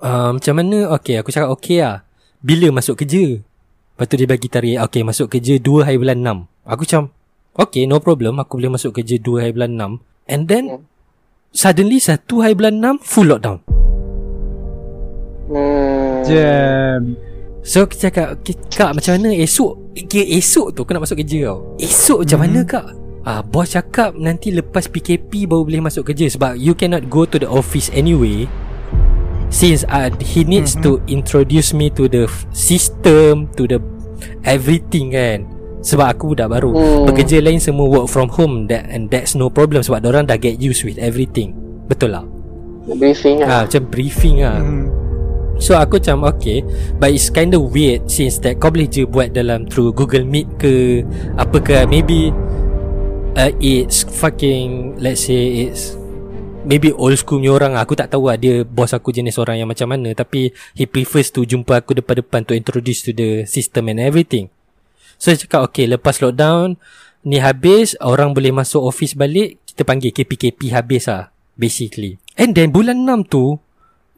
uh, 0.04 0.30
Macam 0.36 0.54
mana 0.54 0.78
Okay 0.94 1.16
aku 1.16 1.32
cakap 1.32 1.48
okay 1.48 1.80
lah 1.80 2.04
Bila 2.38 2.68
masuk 2.70 3.00
kerja 3.00 3.40
Lepas 3.40 4.04
tu 4.04 4.14
dia 4.14 4.28
bagi 4.28 4.46
tarikh 4.46 4.78
Okay 4.84 5.00
masuk 5.00 5.32
kerja 5.32 5.56
2 5.56 5.86
hari 5.88 5.96
bulan 5.96 6.20
6 6.20 6.68
Aku 6.68 6.82
macam 6.84 7.02
Okay 7.56 7.88
no 7.88 7.96
problem 7.98 8.36
Aku 8.36 8.60
boleh 8.60 8.70
masuk 8.70 8.92
kerja 8.94 9.16
2 9.16 9.40
hari 9.40 9.52
bulan 9.56 9.72
6 9.96 10.28
And 10.28 10.42
then. 10.44 10.64
Suddenly 11.50 11.96
1 11.96 12.20
hari 12.36 12.52
bulan 12.52 12.74
6 13.00 13.08
Full 13.08 13.32
lockdown 13.32 13.58
Hmm. 15.48 16.20
Jam. 16.28 17.16
So 17.64 17.88
aku 17.88 17.96
cakap 17.96 18.36
okay, 18.36 18.52
Kak 18.68 18.92
macam 18.92 19.16
mana 19.16 19.32
esok 19.32 19.72
okay, 19.80 19.87
Esok 20.06 20.68
tu 20.70 20.80
aku 20.82 20.92
nak 20.92 21.02
masuk 21.02 21.18
kerja 21.18 21.48
tau 21.48 21.58
Esok 21.76 22.18
macam 22.22 22.38
Mhm. 22.38 22.44
mana 22.44 22.60
kak 22.62 22.86
Ah, 23.20 23.40
bos 23.40 23.68
cakap 23.68 24.16
nanti 24.16 24.48
lepas 24.48 24.86
PKP 24.86 25.44
baru 25.44 25.60
boleh 25.62 25.82
masuk 25.82 26.06
kerja 26.06 26.24
sebab 26.28 26.56
you 26.56 26.72
cannot 26.72 27.04
go 27.06 27.22
to 27.22 27.36
the 27.36 27.44
office 27.44 27.92
anyway. 27.92 28.48
Since 29.48 29.84
uh, 29.86 30.08
he 30.18 30.44
needs 30.44 30.72
Mhm. 30.74 30.80
to 30.80 30.90
introduce 31.06 31.72
me 31.72 31.88
to 31.90 32.04
the 32.04 32.24
f- 32.24 32.48
system, 32.50 33.48
to 33.52 33.64
the 33.64 33.80
everything 34.42 35.12
kan. 35.12 35.44
Sebab 35.78 36.06
aku 36.08 36.24
budak 36.32 36.48
baru. 36.50 36.72
Pekerja 37.04 37.38
lain 37.38 37.56
semua 37.56 37.84
work 37.84 38.08
from 38.08 38.28
home 38.28 38.64
that 38.66 38.84
and 38.86 39.08
that's 39.08 39.32
no 39.32 39.46
problem 39.46 39.80
sebab 39.80 40.04
orang 40.04 40.24
dah 40.24 40.36
get 40.36 40.56
used 40.56 40.82
with 40.82 40.96
everything. 40.96 41.52
Betul 41.84 42.12
lah. 42.12 42.24
Briefing 42.88 43.40
Ah, 43.40 43.44
lah. 43.44 43.60
macam 43.64 43.82
briefing 43.86 44.36
ah. 44.40 44.56
Hmm. 44.56 44.88
So 45.58 45.74
aku 45.74 45.98
macam 45.98 46.30
okay. 46.30 46.62
But 46.96 47.10
it's 47.12 47.28
kind 47.28 47.50
of 47.52 47.74
weird 47.74 48.06
Since 48.06 48.40
that 48.46 48.62
kau 48.62 48.70
boleh 48.70 48.86
je 48.86 49.04
buat 49.04 49.34
dalam 49.34 49.66
Through 49.66 49.98
Google 49.98 50.24
Meet 50.24 50.48
ke 50.56 51.02
Apa 51.34 51.58
ke. 51.58 51.82
Maybe 51.90 52.30
uh, 53.34 53.50
It's 53.58 54.06
fucking 54.06 54.98
Let's 55.02 55.26
say 55.26 55.68
it's 55.68 55.98
Maybe 56.68 56.92
old 56.94 57.16
school 57.18 57.40
punya 57.42 57.54
orang. 57.54 57.74
Aku 57.74 57.98
tak 57.98 58.14
tahu 58.14 58.30
lah 58.30 58.38
Dia 58.38 58.62
bos 58.62 58.94
aku 58.94 59.10
jenis 59.10 59.36
orang 59.42 59.58
yang 59.58 59.68
macam 59.68 59.90
mana. 59.90 60.14
Tapi 60.14 60.54
He 60.78 60.86
prefers 60.86 61.34
to 61.34 61.42
jumpa 61.42 61.82
aku 61.82 61.98
depan-depan 61.98 62.46
To 62.46 62.54
introduce 62.54 63.02
to 63.02 63.10
the 63.10 63.42
system 63.44 63.90
and 63.90 63.98
everything. 63.98 64.54
So 65.18 65.34
dia 65.34 65.42
cakap 65.42 65.74
okay 65.74 65.90
Lepas 65.90 66.22
lockdown 66.22 66.78
Ni 67.26 67.42
habis 67.42 67.98
Orang 67.98 68.30
boleh 68.30 68.54
masuk 68.54 68.86
office 68.86 69.18
balik 69.18 69.58
Kita 69.66 69.82
panggil 69.82 70.14
KPKP 70.14 70.70
habis 70.70 71.10
lah 71.10 71.34
Basically. 71.58 72.22
And 72.38 72.54
then 72.54 72.70
bulan 72.70 73.02
6 73.02 73.34
tu 73.34 73.58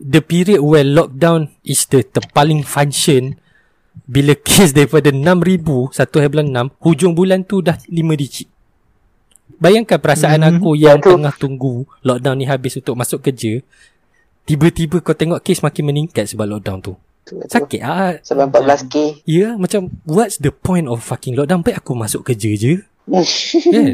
the 0.00 0.18
period 0.18 0.64
where 0.64 0.82
lockdown 0.82 1.52
is 1.62 1.84
the 1.86 2.00
terpaling 2.02 2.64
function. 2.64 3.36
Bila 4.08 4.34
kes 4.34 4.72
daripada 4.72 5.12
6,000 5.12 5.92
satu 5.92 6.18
hari 6.18 6.30
bulan 6.30 6.48
6 6.72 6.82
hujung 6.82 7.12
bulan 7.14 7.44
tu 7.44 7.60
dah 7.60 7.76
5 7.76 8.16
digit. 8.16 8.48
Bayangkan 9.60 10.00
perasaan 10.00 10.40
Mhm. 10.40 10.48
aku 10.56 10.70
yang 10.74 10.98
Ya, 10.98 11.04
tu. 11.04 11.10
tengah 11.12 11.34
tunggu 11.36 11.74
lockdown 12.00 12.36
ni 12.38 12.46
habis 12.48 12.74
untuk 12.74 12.96
masuk 12.96 13.20
kerja 13.20 13.60
tiba-tiba 14.42 14.98
kau 14.98 15.12
tengok 15.12 15.44
kes 15.44 15.60
makin 15.60 15.84
meningkat 15.86 16.26
sebab 16.26 16.48
lockdown 16.48 16.80
tu. 16.80 16.94
Sakit 17.46 17.78
ah. 17.84 18.18
Sampai 18.24 18.50
14k. 18.50 19.22
ya 19.22 19.22
yeah, 19.22 19.52
macam 19.54 19.86
what's 20.02 20.40
the 20.40 20.50
point 20.50 20.90
of 20.90 20.98
fucking 20.98 21.38
lockdown? 21.38 21.62
Baik 21.62 21.78
aku 21.78 21.94
masuk 21.94 22.26
kerja 22.26 22.50
je. 22.50 22.82
Kan 23.74 23.86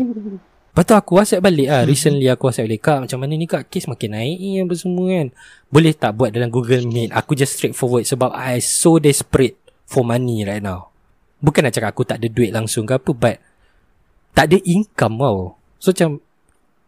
Lepas 0.77 0.93
tu 0.93 0.93
aku 0.93 1.17
whatsapp 1.17 1.41
balik 1.41 1.73
lah. 1.73 1.89
Recently 1.89 2.29
aku 2.29 2.53
whatsapp 2.53 2.69
balik 2.69 2.85
Kak 2.85 3.09
macam 3.09 3.25
mana 3.25 3.33
ni 3.33 3.49
kak? 3.49 3.73
Kes 3.73 3.89
makin 3.89 4.13
naik 4.13 4.37
ni 4.37 4.61
apa 4.61 4.77
semua 4.77 5.09
kan? 5.09 5.33
Boleh 5.73 5.97
tak 5.97 6.13
buat 6.21 6.29
dalam 6.37 6.53
Google 6.53 6.85
Meet? 6.85 7.17
Aku 7.17 7.33
just 7.33 7.57
straightforward 7.57 8.05
Sebab 8.05 8.29
I 8.37 8.61
so 8.61 9.01
desperate 9.01 9.57
For 9.89 10.05
money 10.05 10.45
right 10.45 10.61
now. 10.61 10.93
Bukan 11.41 11.65
nak 11.65 11.73
cakap 11.73 11.97
aku 11.97 12.05
tak 12.05 12.21
ada 12.21 12.29
duit 12.29 12.53
langsung 12.53 12.85
ke 12.85 12.93
apa 12.93 13.09
But 13.17 13.41
Tak 14.37 14.53
ada 14.53 14.61
income 14.69 15.17
tau 15.17 15.57
So 15.81 15.97
macam 15.97 16.21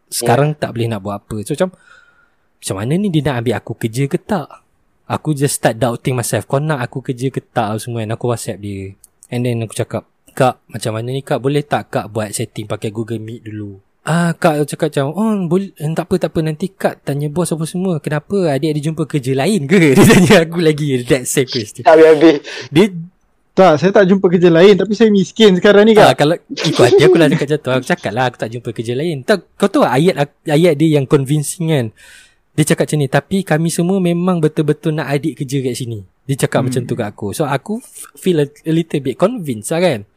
Sekarang 0.05 0.53
tak 0.53 0.69
boleh 0.69 0.85
nak 0.85 1.01
buat 1.01 1.25
apa. 1.25 1.41
So 1.49 1.57
macam 1.57 1.73
Macam 2.61 2.75
mana 2.77 2.93
ni 2.93 3.09
dia 3.09 3.25
nak 3.25 3.41
ambil 3.41 3.57
aku 3.57 3.73
kerja 3.73 4.05
ke 4.05 4.21
tak? 4.21 4.69
Aku 5.09 5.33
just 5.33 5.57
start 5.57 5.81
doubting 5.81 6.13
myself. 6.13 6.45
Kau 6.45 6.61
nak 6.61 6.85
aku 6.85 7.01
kerja 7.01 7.33
ke 7.33 7.41
tak? 7.41 7.81
Semua 7.81 8.05
kan? 8.05 8.13
Aku 8.13 8.29
whatsapp 8.29 8.61
dia. 8.61 8.93
And 9.33 9.41
then 9.41 9.65
aku 9.65 9.73
cakap 9.73 10.05
Kak 10.33 10.55
macam 10.69 10.91
mana 10.95 11.09
ni 11.11 11.21
kak? 11.21 11.39
Boleh 11.41 11.63
tak 11.65 11.91
kak 11.93 12.05
buat 12.09 12.31
setting 12.31 12.69
pakai 12.69 12.89
Google 12.89 13.21
Meet 13.21 13.45
dulu? 13.47 13.79
Ah 14.07 14.33
kak 14.33 14.63
cakap 14.65 14.89
macam 14.89 15.05
Oh 15.13 15.35
boleh, 15.45 15.69
eh, 15.75 15.91
tak 15.93 16.05
apa 16.09 16.15
tak 16.17 16.29
apa. 16.33 16.39
Nanti 16.41 16.65
kak 16.71 17.05
tanya 17.05 17.27
bos 17.29 17.51
apa 17.51 17.65
semua. 17.67 18.01
Kenapa 18.01 18.55
adik 18.55 18.73
ada 18.73 18.81
jumpa 18.81 19.03
kerja 19.05 19.33
lain 19.35 19.67
ke? 19.69 19.77
Dia 19.97 20.05
tanya 20.07 20.35
aku 20.47 20.59
lagi. 20.63 21.03
That 21.05 21.29
same 21.29 21.49
question. 21.49 21.83
Tak 21.85 21.93
habis-habis. 21.93 22.35
Dia 22.71 22.85
Tak, 23.59 23.75
saya 23.75 23.91
tak 23.91 24.07
jumpa 24.07 24.31
kerja 24.31 24.47
lain. 24.47 24.79
Tapi 24.79 24.93
saya 24.95 25.11
miskin 25.11 25.59
sekarang 25.59 25.83
ni 25.83 25.93
ah, 25.99 26.15
kak. 26.15 26.23
Kalau 26.23 26.35
ikut 26.47 26.79
hati 26.79 27.03
aku 27.03 27.17
lah 27.19 27.27
cakap 27.27 27.45
macam 27.45 27.59
tu. 27.59 27.69
Aku 27.75 27.85
cakap 27.91 28.11
lah 28.15 28.23
Aku 28.31 28.37
tak 28.39 28.49
jumpa 28.55 28.69
kerja 28.71 28.93
lain. 28.95 29.17
Tak, 29.27 29.37
Kau 29.59 29.67
tahu 29.67 29.83
ayat 29.83 30.15
ayat 30.47 30.73
dia 30.79 30.95
yang 30.95 31.03
convincing 31.03 31.67
kan? 31.67 31.85
Dia 32.55 32.63
cakap 32.63 32.87
macam 32.87 32.99
ni 33.03 33.07
Tapi 33.11 33.37
kami 33.43 33.67
semua 33.67 33.99
memang 33.99 34.39
betul-betul 34.39 34.95
nak 34.95 35.11
adik 35.11 35.43
kerja 35.43 35.59
kat 35.59 35.75
sini. 35.75 35.99
Dia 36.23 36.47
cakap 36.47 36.63
hmm. 36.63 36.65
macam 36.71 36.81
tu 36.87 36.93
kat 36.95 37.07
aku. 37.11 37.27
So 37.35 37.43
aku 37.43 37.83
f- 37.83 38.15
feel 38.15 38.39
a, 38.39 38.47
a 38.47 38.71
little 38.71 39.01
bit 39.03 39.19
convinced 39.19 39.75
lah 39.75 39.83
kan 39.83 40.07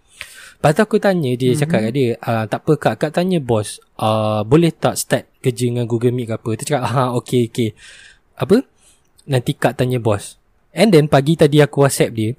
Lepas 0.63 0.79
tu 0.79 0.83
aku 0.87 1.03
tanya 1.03 1.35
dia 1.35 1.59
cakap 1.59 1.91
kat 1.91 1.91
dia 1.91 2.15
ah, 2.23 2.47
Tak 2.47 2.63
apa 2.63 2.73
kak. 2.79 2.95
Kak 3.03 3.11
tanya 3.19 3.43
bos 3.43 3.83
ah, 3.99 4.47
Boleh 4.47 4.71
tak 4.71 4.95
start 4.95 5.27
kerja 5.43 5.67
dengan 5.67 5.91
Google 5.91 6.15
Meet 6.15 6.31
ke 6.31 6.35
apa? 6.39 6.51
Dia 6.55 6.65
cakap 6.71 6.83
ah 6.87 7.11
okay 7.19 7.51
okay 7.51 7.75
Apa? 8.39 8.63
Nanti 9.27 9.59
kak 9.59 9.83
tanya 9.83 9.99
bos. 9.99 10.39
And 10.71 10.95
then 10.95 11.11
pagi 11.11 11.35
tadi 11.35 11.59
aku 11.59 11.83
whatsapp 11.83 12.15
dia 12.15 12.39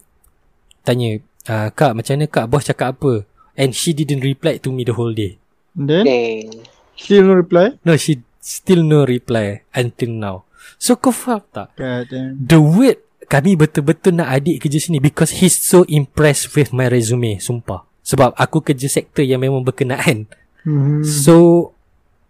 Tanya 0.87 1.19
ah, 1.51 1.67
Kak 1.75 1.99
macam 1.99 2.15
mana 2.15 2.31
kak? 2.31 2.47
Bos 2.47 2.63
cakap 2.63 2.95
apa? 2.95 3.27
And 3.59 3.75
she 3.75 3.91
didn't 3.91 4.23
reply 4.23 4.55
to 4.63 4.71
me 4.71 4.87
the 4.87 4.95
whole 4.95 5.11
day. 5.11 5.35
And 5.75 5.91
then? 5.91 6.03
Dang. 6.07 6.63
still 6.95 7.27
no 7.27 7.35
reply. 7.35 7.75
No 7.83 7.99
she 7.99 8.23
still 8.39 8.87
no 8.87 9.03
reply 9.03 9.67
Until 9.75 10.15
now. 10.15 10.47
So 10.79 10.95
kau 10.95 11.11
faham 11.11 11.43
tak? 11.51 11.75
God 11.75 12.07
damn. 12.07 12.39
The 12.39 12.63
word 12.63 13.03
Kami 13.27 13.59
betul-betul 13.59 14.15
nak 14.15 14.31
adik 14.31 14.63
kerja 14.63 14.79
sini 14.79 15.03
Because 15.03 15.43
he's 15.43 15.59
so 15.59 15.83
impressed 15.91 16.55
with 16.55 16.71
my 16.71 16.87
resume 16.87 17.35
Sumpah 17.35 17.91
Sebab 18.03 18.35
aku 18.35 18.59
kerja 18.61 18.87
sektor 18.87 19.23
yang 19.23 19.41
memang 19.41 19.63
berkenaan 19.63 20.27
Hmm. 20.63 21.03
So 21.03 21.71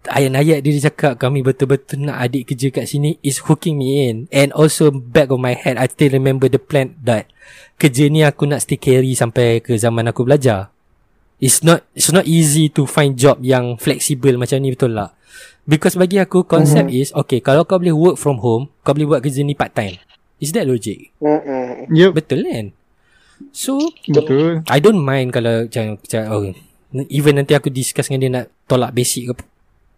Ayat-ayat 0.03 0.65
dia, 0.65 0.73
dia 0.73 0.89
cakap 0.89 1.21
Kami 1.21 1.45
betul-betul 1.45 2.01
nak 2.09 2.17
adik 2.17 2.49
kerja 2.49 2.73
kat 2.73 2.89
sini 2.89 3.21
Is 3.21 3.45
hooking 3.45 3.77
me 3.77 4.09
in 4.09 4.25
And 4.33 4.49
also 4.57 4.89
back 4.89 5.29
of 5.29 5.37
my 5.37 5.53
head 5.53 5.77
I 5.77 5.85
still 5.85 6.11
remember 6.11 6.49
the 6.49 6.57
plan 6.57 6.97
that 7.05 7.29
Kerja 7.77 8.09
ni 8.09 8.25
aku 8.25 8.49
nak 8.49 8.65
stay 8.65 8.81
carry 8.81 9.13
Sampai 9.13 9.61
ke 9.61 9.77
zaman 9.77 10.09
aku 10.09 10.25
belajar 10.25 10.73
It's 11.37 11.61
not 11.61 11.83
it's 11.91 12.09
not 12.09 12.23
easy 12.23 12.71
to 12.71 12.87
find 12.87 13.19
job 13.19 13.43
yang 13.43 13.75
flexible 13.75 14.31
macam 14.39 14.63
ni 14.63 14.71
betul 14.71 14.95
tak? 14.95 15.11
Because 15.67 15.99
bagi 15.99 16.15
aku 16.15 16.47
konsep 16.47 16.87
Mhm. 16.87 16.95
is 16.95 17.11
okay 17.11 17.43
kalau 17.43 17.67
kau 17.67 17.75
boleh 17.79 17.91
work 17.91 18.15
from 18.15 18.39
home, 18.39 18.71
kau 18.79 18.95
boleh 18.95 19.11
buat 19.11 19.19
kerja 19.19 19.43
ni 19.43 19.51
part 19.51 19.75
time. 19.75 19.99
Is 20.39 20.55
that 20.55 20.63
logic? 20.63 21.11
Mm-mm. 21.19 21.91
Yup, 21.91 22.15
Betul 22.15 22.47
kan? 22.47 22.65
So 23.51 23.79
betul. 24.09 24.65
I 24.69 24.79
don't 24.81 25.01
mind 25.01 25.33
kalau 25.33 25.65
macam, 25.69 25.97
macam 25.99 26.21
oh, 26.29 26.43
even 27.09 27.41
nanti 27.41 27.57
aku 27.57 27.73
discuss 27.73 28.09
dengan 28.09 28.19
dia 28.21 28.31
nak 28.41 28.45
tolak 28.69 28.93
basic 28.93 29.33
ke. 29.33 29.45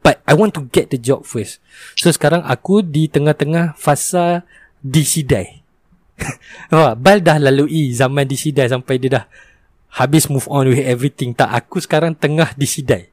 But 0.05 0.21
I 0.29 0.37
want 0.37 0.53
to 0.53 0.69
get 0.69 0.93
the 0.93 1.01
job 1.01 1.25
first. 1.25 1.57
So 1.97 2.13
sekarang 2.13 2.45
aku 2.45 2.85
di 2.85 3.09
tengah-tengah 3.09 3.73
fasa 3.73 4.45
disidai. 4.85 5.65
Wah, 6.71 6.93
Bal 6.93 7.25
dah 7.25 7.41
lalui 7.41 7.89
zaman 7.91 8.29
disidai 8.29 8.69
sampai 8.69 9.01
dia 9.01 9.19
dah 9.19 9.25
habis 9.95 10.29
move 10.29 10.45
on 10.51 10.69
with 10.69 10.83
everything. 10.83 11.33
Tak, 11.33 11.49
aku 11.49 11.81
sekarang 11.81 12.13
tengah 12.13 12.53
disidai. 12.53 13.09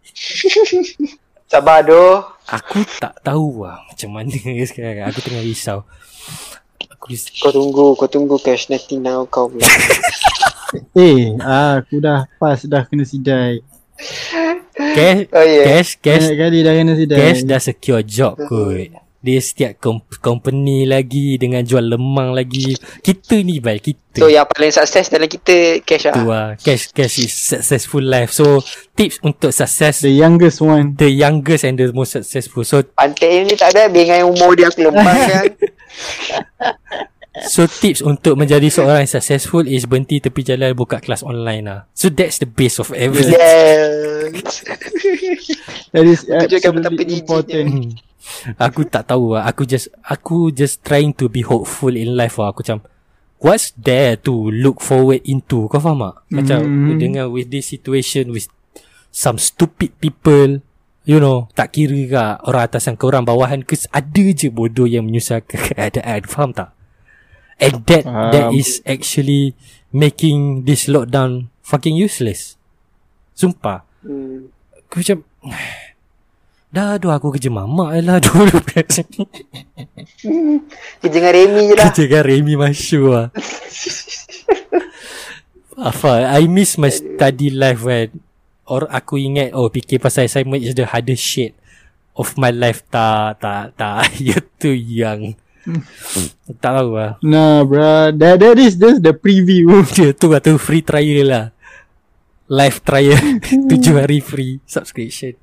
Sabar 1.52 1.84
doh. 1.84 2.26
Aku 2.48 2.84
tak 3.00 3.20
tahu 3.24 3.64
lah 3.64 3.80
macam 3.88 4.10
mana 4.12 4.32
sekarang. 4.70 5.08
Aku 5.08 5.20
tengah 5.24 5.42
risau. 5.44 5.88
Aku 7.02 7.10
ris- 7.10 7.34
Kau 7.42 7.50
tunggu, 7.50 7.98
kau 7.98 8.06
tunggu 8.06 8.38
cash 8.38 8.70
nanti 8.70 8.94
now 8.94 9.26
kau 9.26 9.50
pula. 9.50 9.66
Eh, 10.94 11.34
ah, 11.42 11.82
aku 11.82 11.98
dah 11.98 12.30
pas 12.38 12.62
dah 12.62 12.86
kena 12.86 13.02
sidai. 13.02 13.58
cash, 14.78 15.26
Oh 15.36 15.42
yeah. 15.42 15.64
cash, 15.66 15.98
cash, 15.98 16.30
Banyak 16.30 16.38
kali 16.38 16.58
dah 16.62 16.72
kena 16.78 16.92
sidai. 16.94 17.18
Cash 17.18 17.42
dah 17.42 17.58
secure 17.58 18.00
job 18.06 18.38
kot. 18.38 18.94
Dia 19.22 19.38
setiap 19.38 19.78
com- 19.78 20.02
company 20.18 20.82
lagi 20.82 21.38
dengan 21.38 21.62
jual 21.62 21.86
lemang 21.86 22.34
lagi. 22.34 22.74
Kita 22.98 23.38
ni 23.38 23.62
bal, 23.62 23.78
kita. 23.78 24.18
So 24.18 24.26
yang 24.26 24.44
paling 24.44 24.74
sukses 24.74 25.06
dalam 25.08 25.24
kita 25.24 25.80
cash 25.86 26.10
lah. 26.10 26.14
lah. 26.18 26.48
Cash 26.58 26.90
cash 26.90 27.22
is 27.22 27.30
successful 27.30 28.02
life. 28.02 28.28
So 28.28 28.58
tips 28.92 29.22
untuk 29.22 29.54
sukses 29.54 30.02
The 30.02 30.10
youngest 30.10 30.58
one. 30.58 30.98
the 30.98 31.08
youngest 31.08 31.62
and 31.62 31.78
the 31.78 31.94
most 31.94 32.12
successful. 32.12 32.66
So 32.66 32.82
Pantai 32.82 33.46
ni 33.46 33.54
tak 33.54 33.72
ada 33.72 33.86
dengan 33.86 34.26
umur 34.26 34.52
dia 34.52 34.66
aku 34.66 34.82
lembang 34.82 35.16
kan. 35.30 35.46
So 37.48 37.64
tips 37.64 38.04
untuk 38.04 38.36
menjadi 38.36 38.68
seorang 38.68 39.04
yang 39.04 39.12
successful 39.12 39.64
is 39.64 39.88
berhenti 39.88 40.20
tepi 40.20 40.44
jalan 40.44 40.76
buka 40.76 41.00
kelas 41.00 41.24
online 41.24 41.64
lah. 41.64 41.80
So 41.96 42.12
that's 42.12 42.36
the 42.36 42.48
base 42.48 42.76
of 42.76 42.92
everything. 42.92 43.36
yes. 43.36 44.60
That 45.92 46.04
is 46.08 46.24
betapa 46.24 46.72
absolutely 46.88 47.20
important. 47.20 47.66
Hmm. 47.68 47.90
Aku 48.56 48.88
tak 48.88 49.12
tahu 49.12 49.36
lah. 49.36 49.44
Aku 49.48 49.68
just 49.68 49.92
aku 50.04 50.52
just 50.52 50.80
trying 50.84 51.12
to 51.16 51.28
be 51.28 51.44
hopeful 51.44 51.92
in 51.92 52.16
life 52.16 52.40
lah. 52.40 52.52
Aku 52.52 52.64
macam 52.64 52.80
what's 53.40 53.72
there 53.76 54.16
to 54.20 54.32
look 54.52 54.80
forward 54.80 55.20
into? 55.28 55.68
Kau 55.68 55.80
faham 55.80 56.00
tak? 56.00 56.16
Macam 56.32 56.60
Mhm. 56.64 56.96
dengan 57.00 57.24
with 57.28 57.52
this 57.52 57.68
situation 57.68 58.32
with 58.32 58.48
some 59.12 59.36
stupid 59.36 59.92
people 60.00 60.64
You 61.02 61.18
know 61.18 61.50
Tak 61.58 61.74
kira 61.74 61.98
ke 62.06 62.24
Orang 62.46 62.62
atasan 62.70 62.94
ke 62.94 63.02
orang 63.10 63.26
bawahan 63.26 63.66
ke 63.66 63.74
Ada 63.90 64.24
je 64.38 64.48
bodoh 64.54 64.86
yang 64.86 65.02
menyusahkan 65.02 65.58
keadaan 65.74 66.22
Faham 66.30 66.54
tak? 66.54 66.70
And 67.60 67.84
that 67.88 68.04
That 68.04 68.48
Faham. 68.48 68.56
is 68.56 68.80
actually 68.84 69.52
Making 69.92 70.64
this 70.64 70.88
lockdown 70.88 71.52
Fucking 71.62 71.94
useless. 71.94 72.56
Sumpah. 73.32 73.84
Hmm. 74.00 74.48
Aku 74.88 75.00
macam 75.00 75.18
Dah 76.72 76.96
aduh 76.96 77.12
aku 77.12 77.36
kerja 77.36 77.52
mamak 77.52 77.92
je 77.92 78.00
lah 78.00 78.16
dulu. 78.24 78.56
Kerja 78.64 79.04
dengan 81.04 81.32
Remy 81.36 81.62
je 81.68 81.74
lah. 81.76 81.84
Kerja 81.92 82.04
kan 82.08 82.22
Remy 82.24 82.54
Masyu 82.56 83.02
lah 83.12 83.28
Apa 85.76 86.32
I 86.36 86.48
miss 86.48 86.76
my 86.76 86.88
study 86.88 87.52
life 87.52 87.84
when 87.84 88.20
Or 88.64 88.88
aku 88.88 89.20
ingat 89.20 89.52
Oh 89.52 89.68
fikir 89.68 90.00
pasal 90.00 90.24
assignment 90.24 90.64
is 90.64 90.72
the 90.72 90.88
hardest 90.88 91.20
shit 91.20 91.52
Of 92.12 92.36
my 92.36 92.52
life. 92.52 92.84
Tak 92.88 93.40
Tak 93.40 93.76
Tak. 93.76 94.08
You 94.20 94.40
too 94.56 94.72
young 94.76 95.36
Tak 95.62 96.74
tahu 96.74 96.98
lah. 96.98 97.12
Nah, 97.22 97.62
bruh. 97.62 98.10
That, 98.14 98.42
that 98.42 98.58
is 98.58 98.74
just 98.74 99.02
the 99.02 99.14
preview. 99.14 99.70
Dia 99.94 100.10
tu 100.14 100.34
lah 100.34 100.42
tu 100.42 100.58
free 100.58 100.82
trial 100.82 101.26
lah. 101.30 101.44
Live 102.50 102.82
trial. 102.82 103.38
Tujuh 103.70 103.96
hari 103.96 104.18
free 104.18 104.58
Subscription. 104.66 105.38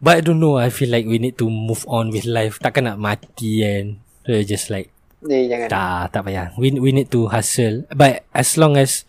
But 0.00 0.20
I 0.20 0.22
don't 0.24 0.40
know 0.40 0.56
I 0.56 0.72
feel 0.72 0.88
like 0.88 1.04
we 1.04 1.20
need 1.20 1.36
to 1.40 1.48
move 1.48 1.84
on 1.88 2.12
with 2.12 2.24
life. 2.28 2.60
Takkan 2.60 2.88
nak 2.88 3.00
mati 3.00 3.64
kan? 3.64 4.00
So 4.24 4.36
just 4.44 4.72
like 4.72 4.92
Ni 5.20 5.52
jangan. 5.52 5.68
Tak 5.68 6.04
tak 6.16 6.22
payah. 6.24 6.56
We 6.56 6.72
we 6.80 6.96
need 6.96 7.12
to 7.12 7.28
hustle. 7.28 7.84
But 7.92 8.24
as 8.32 8.56
long 8.56 8.80
as 8.80 9.04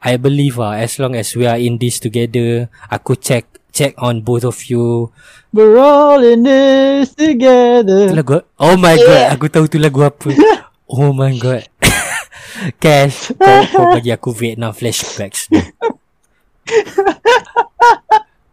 I 0.00 0.16
believe 0.16 0.56
ah 0.56 0.80
As 0.80 0.96
long 0.96 1.12
as 1.12 1.36
we 1.36 1.44
are 1.44 1.60
in 1.60 1.76
this 1.76 2.00
together 2.00 2.72
Aku 2.88 3.20
check 3.20 3.59
Check 3.70 3.94
on 3.98 4.20
both 4.20 4.42
of 4.42 4.58
you 4.66 5.14
We're 5.50 5.78
all 5.78 6.18
in 6.20 6.42
this 6.42 7.14
together. 7.14 8.10
lagu 8.10 8.42
Oh 8.58 8.74
my 8.74 8.94
god 8.94 9.34
Aku 9.34 9.46
tahu 9.46 9.66
tu 9.66 9.78
lagu 9.78 10.02
apa 10.02 10.30
Oh 10.90 11.10
my 11.10 11.30
god 11.34 11.66
Cash 12.76 13.30
kau, 13.34 13.62
kau 13.70 13.84
bagi 13.90 14.10
aku 14.10 14.34
Vietnam 14.34 14.74
flashbacks. 14.74 15.48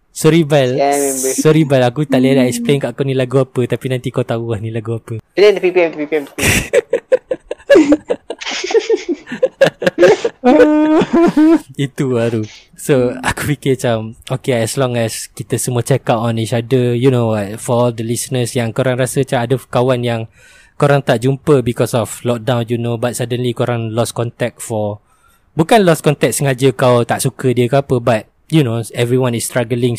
Sorry 0.10 0.42
Bal 0.42 0.74
Yeah. 0.74 1.14
Sorry 1.14 1.62
Bal 1.62 1.84
Aku 1.84 2.02
tak 2.04 2.22
boleh 2.22 2.34
nak 2.34 2.48
explain 2.48 2.78
kat 2.78 2.94
kau 2.94 3.04
ni 3.04 3.14
lagu 3.14 3.38
apa 3.38 3.62
Tapi 3.68 3.86
nanti 3.88 4.10
kau 4.10 4.26
tahu 4.26 4.54
lah 4.54 4.60
ni 4.60 4.70
lagu 4.70 4.96
apa 4.96 5.22
Dia 5.34 5.54
ada 5.54 5.60
PPM, 5.60 5.92
PPM, 5.94 6.24
PPM. 6.26 6.46
Itu 11.86 12.14
baru. 12.14 12.46
So 12.78 13.18
aku 13.26 13.58
fikir 13.58 13.76
macam 13.76 14.14
Okay 14.30 14.62
as 14.62 14.78
long 14.78 14.94
as 14.96 15.28
Kita 15.34 15.58
semua 15.58 15.82
check 15.82 16.06
out 16.14 16.30
on 16.30 16.38
each 16.38 16.54
other 16.54 16.94
You 16.94 17.10
know 17.10 17.34
what 17.34 17.58
For 17.58 17.74
all 17.74 17.92
the 17.92 18.06
listeners 18.06 18.54
Yang 18.54 18.78
korang 18.78 19.02
rasa 19.02 19.26
macam 19.26 19.40
Ada 19.42 19.56
kawan 19.58 20.02
yang 20.06 20.22
Korang 20.78 21.02
tak 21.02 21.26
jumpa 21.26 21.66
Because 21.66 21.98
of 21.98 22.22
lockdown 22.22 22.70
you 22.70 22.78
know 22.78 23.02
But 23.02 23.18
suddenly 23.18 23.58
korang 23.58 23.98
lost 23.98 24.14
contact 24.14 24.62
for 24.62 25.02
Bukan 25.58 25.82
lost 25.82 26.06
contact 26.06 26.38
sengaja 26.38 26.70
Kau 26.78 27.02
tak 27.02 27.26
suka 27.26 27.50
dia 27.50 27.66
ke 27.66 27.82
apa 27.82 27.98
But 27.98 28.30
You 28.54 28.62
know 28.62 28.78
Everyone 28.94 29.34
is 29.34 29.50
struggling 29.50 29.98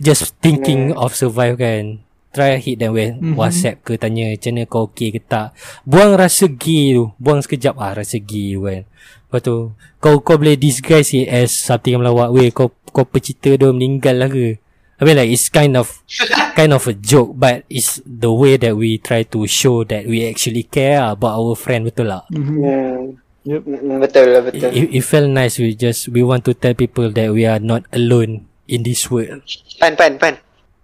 Just 0.00 0.40
thinking 0.40 0.96
of 0.96 1.12
survive 1.12 1.60
kan 1.60 2.00
Try 2.34 2.58
hit 2.58 2.82
them 2.82 2.98
with 2.98 3.14
mm-hmm. 3.14 3.38
WhatsApp 3.38 3.86
ke 3.86 3.94
Tanya 3.94 4.34
macam 4.34 4.50
mana 4.50 4.62
kau 4.66 4.90
okay 4.90 5.14
ke 5.14 5.22
tak 5.22 5.54
Buang 5.86 6.18
rasa 6.18 6.50
gay 6.50 6.98
tu 6.98 7.14
Buang 7.22 7.38
sekejap 7.38 7.78
ah 7.78 7.94
Rasa 7.94 8.18
gay 8.18 8.58
tu 8.58 8.66
kan 8.66 8.82
Lepas 8.82 9.40
tu 9.46 9.56
Kau 10.02 10.18
kau 10.18 10.34
boleh 10.34 10.58
disguise 10.58 11.14
it 11.14 11.30
as 11.30 11.54
Something 11.54 11.94
yang 11.94 12.02
melawak 12.02 12.34
Weh 12.34 12.50
kau 12.50 12.74
Kau 12.90 13.06
pecita 13.06 13.54
dia 13.54 13.70
meninggal 13.70 14.18
lah 14.18 14.26
ke 14.26 14.58
I 14.98 15.02
mean 15.02 15.18
like 15.18 15.30
it's 15.30 15.46
kind 15.46 15.78
of 15.78 16.02
Kind 16.58 16.74
of 16.74 16.82
a 16.90 16.94
joke 16.98 17.38
But 17.38 17.70
it's 17.70 18.02
the 18.02 18.34
way 18.34 18.58
that 18.58 18.74
we 18.74 18.98
try 18.98 19.22
to 19.30 19.46
show 19.46 19.86
That 19.86 20.10
we 20.10 20.26
actually 20.26 20.66
care 20.66 21.06
about 21.06 21.38
our 21.38 21.54
friend 21.54 21.86
Betul 21.86 22.10
tak? 22.10 22.34
Mhm. 22.34 22.54
Hmm. 22.58 22.98
Yep. 23.44 23.62
Mm, 23.68 24.00
Betul 24.00 24.26
lah, 24.32 24.40
betul. 24.40 24.72
It, 24.72 24.86
it 24.90 25.04
felt 25.06 25.28
nice 25.30 25.62
We 25.62 25.78
just 25.78 26.10
We 26.10 26.26
want 26.26 26.42
to 26.50 26.56
tell 26.56 26.74
people 26.74 27.14
That 27.14 27.30
we 27.30 27.46
are 27.46 27.62
not 27.62 27.86
alone 27.94 28.50
In 28.66 28.82
this 28.82 29.06
world 29.06 29.46
Pan, 29.78 29.94
pan, 29.94 30.18
pan. 30.18 30.34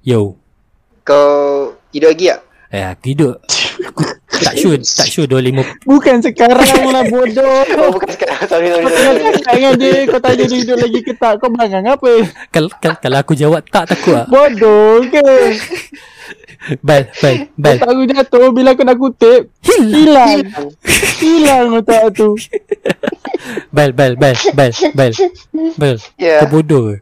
Yo 0.06 0.39
Kau 1.11 1.75
hidup 1.90 2.14
lagi 2.14 2.27
tak? 2.31 2.40
Eh 2.70 2.85
aku 2.87 3.05
hidup 3.11 3.35
Aku 3.83 4.03
tak 4.46 4.55
sure 4.55 4.79
Tak 4.79 5.09
sure 5.11 5.27
25 5.27 5.83
Bukan 5.90 6.16
sekarang 6.23 6.87
lah 6.87 7.03
bodoh. 7.11 7.66
Oh, 7.83 7.90
bukan 7.90 8.11
sekarang. 8.14 8.38
Sorry, 8.46 8.70
sorry, 8.70 8.87
Kau 8.87 8.94
sorry. 8.94 9.35
dengan 9.59 9.73
dia 9.75 9.94
Kau 10.07 10.20
tanya 10.23 10.44
dia 10.46 10.59
hidup 10.62 10.79
lagi 10.79 11.01
ke 11.03 11.12
tak? 11.18 11.42
Kau 11.42 11.51
bangang 11.51 11.83
apa? 11.83 12.11
Kal, 12.55 12.70
kal, 12.79 12.94
Kalau 13.03 13.18
aku 13.18 13.35
jawab 13.35 13.66
tak 13.66 13.90
takut 13.90 14.23
tak? 14.23 14.31
Bodoh 14.31 15.03
ke? 15.11 15.27
Bal 16.87 17.11
Bal 17.18 17.37
Bal. 17.59 17.77
Otak 17.81 17.88
aku 17.90 18.03
jatuh 18.07 18.46
Bila 18.55 18.70
aku 18.79 18.83
nak 18.87 18.96
kutip 19.03 19.51
Hilang. 19.66 20.46
Hilang 21.18 21.75
otak 21.75 22.14
tu. 22.14 22.38
Bal 23.75 23.90
Bal 23.99 24.14
Bal 24.14 24.38
Bal 24.55 24.70
Bal. 24.94 25.12
Bal. 25.75 25.96
Ya. 26.23 26.46
Kau 26.46 26.61
bodoh 26.62 26.94
ke 26.94 26.96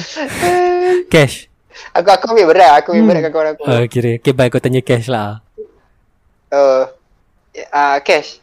Cash 1.12 1.48
Aku 1.92 2.08
aku 2.08 2.24
ambil 2.32 2.46
berat. 2.52 2.70
Aku 2.80 2.92
ambil 2.92 3.04
berat 3.08 3.18
dengan 3.20 3.32
kawan 3.32 3.48
aku. 3.56 3.62
uh, 3.64 3.84
Kira 3.88 4.10
Okay 4.20 4.32
bye 4.32 4.48
kau 4.48 4.60
tanya 4.60 4.80
cash 4.80 5.08
lah 5.08 5.40
Uh, 6.52 6.84
uh, 7.72 7.96
cash. 8.04 8.40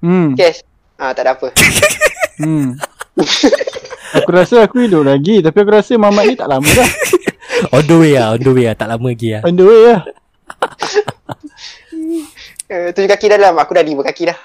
Hmm 0.00 0.32
Cash. 0.34 0.64
Ah, 0.96 1.12
tak 1.12 1.28
ada 1.28 1.36
apa. 1.36 1.52
Hmm 2.40 2.72
Aku 4.16 4.30
rasa 4.32 4.64
aku 4.64 4.88
hidup 4.88 5.04
lagi 5.04 5.44
Tapi 5.44 5.56
aku 5.60 5.70
rasa 5.70 5.92
Mamat 5.94 6.24
ni 6.24 6.34
tak 6.34 6.48
lama 6.48 6.64
dah 6.64 6.88
On 7.76 7.84
the 7.84 7.96
way 8.00 8.16
lah 8.16 8.32
On 8.32 8.40
the 8.40 8.50
way 8.50 8.64
lah 8.64 8.74
Tak 8.74 8.88
lama 8.88 9.06
lagi 9.12 9.28
lah 9.36 9.44
On 9.44 9.52
the 9.52 9.64
way 9.64 9.80
lah 9.92 10.00
Uh, 12.70 12.94
tujuh 12.94 13.10
kaki 13.10 13.26
dalam. 13.26 13.58
Aku 13.58 13.74
dah 13.74 13.82
lima 13.82 14.06
kaki 14.06 14.30
dah. 14.30 14.38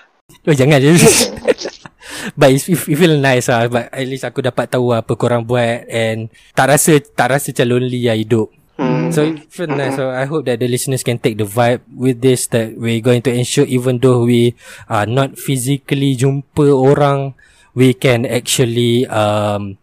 Oh 0.46 0.56
jangan 0.56 0.78
je 0.82 0.94
But 2.40 2.54
it, 2.54 2.66
it, 2.70 2.78
feel 2.78 3.18
nice 3.18 3.50
lah 3.50 3.68
But 3.70 3.90
at 3.90 4.06
least 4.06 4.26
aku 4.26 4.42
dapat 4.42 4.70
tahu 4.70 4.94
Apa 4.94 5.14
korang 5.18 5.46
buat 5.46 5.86
And 5.90 6.30
Tak 6.54 6.74
rasa 6.74 6.98
Tak 7.02 7.38
rasa 7.38 7.54
macam 7.54 7.66
lonely 7.78 8.06
lah 8.06 8.18
hidup 8.18 8.50
Hmm. 8.76 9.08
So 9.08 9.24
it 9.24 9.48
feel 9.48 9.72
nice. 9.72 9.96
So 9.96 10.12
I 10.12 10.28
hope 10.28 10.52
that 10.52 10.60
the 10.60 10.68
listeners 10.68 11.00
can 11.00 11.16
take 11.16 11.40
the 11.40 11.48
vibe 11.48 11.88
with 11.88 12.20
this 12.20 12.52
that 12.52 12.76
we're 12.76 13.00
going 13.00 13.24
to 13.24 13.32
ensure 13.32 13.64
even 13.64 14.04
though 14.04 14.28
we 14.28 14.52
are 14.92 15.08
not 15.08 15.40
physically 15.40 16.20
jumpa 16.20 16.76
orang, 16.76 17.40
we 17.72 17.96
can 17.96 18.28
actually 18.28 19.08
um 19.08 19.80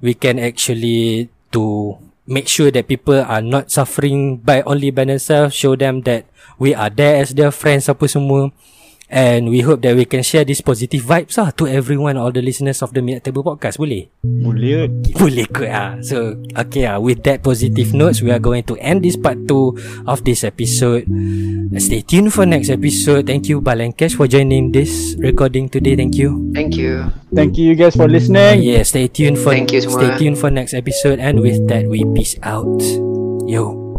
we 0.00 0.16
can 0.16 0.40
actually 0.40 1.28
to 1.52 1.96
make 2.24 2.48
sure 2.48 2.72
that 2.72 2.88
people 2.88 3.20
are 3.20 3.44
not 3.44 3.68
suffering 3.68 4.40
by 4.40 4.64
only 4.64 4.88
by 4.88 5.04
themselves, 5.04 5.52
show 5.52 5.76
them 5.76 6.00
that 6.08 6.24
we 6.56 6.72
are 6.72 6.88
there 6.88 7.20
as 7.20 7.36
their 7.36 7.52
friends 7.52 7.92
apa 7.92 8.08
semua. 8.08 8.48
And 9.12 9.52
we 9.52 9.60
hope 9.60 9.84
that 9.84 9.92
we 9.92 10.08
can 10.08 10.24
share 10.24 10.40
this 10.40 10.64
positive 10.64 11.04
vibes 11.04 11.36
lah 11.36 11.52
to 11.60 11.68
everyone, 11.68 12.16
all 12.16 12.32
the 12.32 12.40
listeners 12.40 12.80
of 12.80 12.96
the 12.96 13.04
Minute 13.04 13.28
Table 13.28 13.44
Podcast. 13.44 13.76
Boleh? 13.76 14.08
Boleh. 14.24 14.88
Boleh 15.12 15.44
ke 15.52 15.68
ah. 15.68 16.00
So 16.00 16.40
okay 16.56 16.88
ah 16.88 16.96
with 16.96 17.20
that 17.28 17.44
positive 17.44 17.92
notes 17.92 18.24
we 18.24 18.32
are 18.32 18.40
going 18.40 18.64
to 18.72 18.74
end 18.80 19.04
this 19.04 19.20
part 19.20 19.44
2 19.44 20.08
of 20.08 20.24
this 20.24 20.48
episode. 20.48 21.04
Stay 21.76 22.00
tuned 22.00 22.32
for 22.32 22.48
next 22.48 22.72
episode. 22.72 23.28
Thank 23.28 23.52
you 23.52 23.60
Balankesh 23.60 24.16
for 24.16 24.24
joining 24.24 24.72
this 24.72 25.12
recording 25.20 25.68
today. 25.68 25.92
Thank 25.92 26.16
you. 26.16 26.48
Thank 26.56 26.80
you. 26.80 27.12
Thank 27.36 27.60
you 27.60 27.76
guys 27.76 27.92
for 27.92 28.08
listening. 28.08 28.64
Yeah, 28.64 28.80
stay 28.80 29.12
tuned 29.12 29.36
for 29.36 29.52
Thank 29.52 29.76
you 29.76 29.84
stay 29.84 29.92
semua. 29.92 30.16
tuned 30.16 30.40
for 30.40 30.48
next 30.48 30.72
episode 30.72 31.20
and 31.20 31.44
with 31.44 31.60
that 31.68 31.84
we 31.84 32.00
peace 32.16 32.40
out. 32.40 32.80
Yo. 33.44 33.92